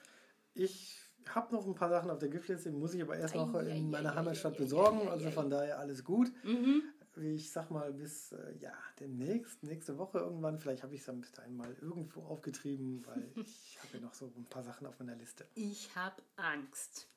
Ich 0.54 0.98
habe 1.28 1.54
noch 1.54 1.66
ein 1.66 1.74
paar 1.74 1.88
Sachen 1.88 2.10
auf 2.10 2.18
der 2.18 2.28
Giftliste, 2.28 2.70
die 2.70 2.76
muss 2.76 2.92
ich 2.92 3.00
aber 3.00 3.16
erst 3.16 3.34
noch 3.34 3.54
Ei, 3.54 3.60
ei, 3.60 3.76
in 3.78 3.90
meiner 3.90 4.12
ei, 4.12 4.16
Heimatstadt 4.16 4.52
ei, 4.52 4.56
ei, 4.56 4.58
besorgen. 4.58 5.08
Also 5.08 5.30
von 5.30 5.48
daher 5.48 5.78
alles 5.78 6.04
gut. 6.04 6.30
Mhm. 6.44 6.82
Ich 7.16 7.50
sag 7.52 7.70
mal 7.70 7.92
bis 7.92 8.32
äh, 8.32 8.54
ja 8.58 8.72
demnächst, 9.00 9.62
nächste 9.62 9.96
Woche 9.98 10.18
irgendwann. 10.18 10.58
Vielleicht 10.58 10.82
habe 10.82 10.94
ich 10.94 11.00
es 11.00 11.06
dann 11.06 11.20
bis 11.20 11.32
dahin 11.32 11.56
mal 11.56 11.74
irgendwo 11.80 12.22
aufgetrieben, 12.22 13.02
weil 13.06 13.30
ich 13.36 13.78
habe 13.82 13.98
ja 13.98 14.00
noch 14.00 14.14
so 14.14 14.26
ein 14.36 14.44
paar 14.44 14.62
Sachen 14.62 14.86
auf 14.86 14.98
meiner 14.98 15.14
Liste. 15.16 15.46
Ich 15.54 15.88
habe 15.96 16.22
Angst. 16.36 17.08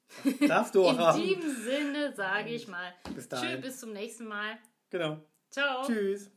Darfst 0.47 0.75
du 0.75 0.85
auch 0.85 0.93
In 0.93 0.99
haben. 0.99 1.21
diesem 1.21 1.55
Sinne 1.63 2.13
sage 2.13 2.49
ich 2.49 2.67
mal, 2.67 2.93
Bis 3.13 3.27
dahin. 3.27 3.49
tschüss, 3.55 3.61
bis 3.61 3.79
zum 3.79 3.91
nächsten 3.91 4.25
Mal. 4.25 4.57
Genau. 4.89 5.19
Ciao. 5.55 5.85
Tschüss. 5.85 6.34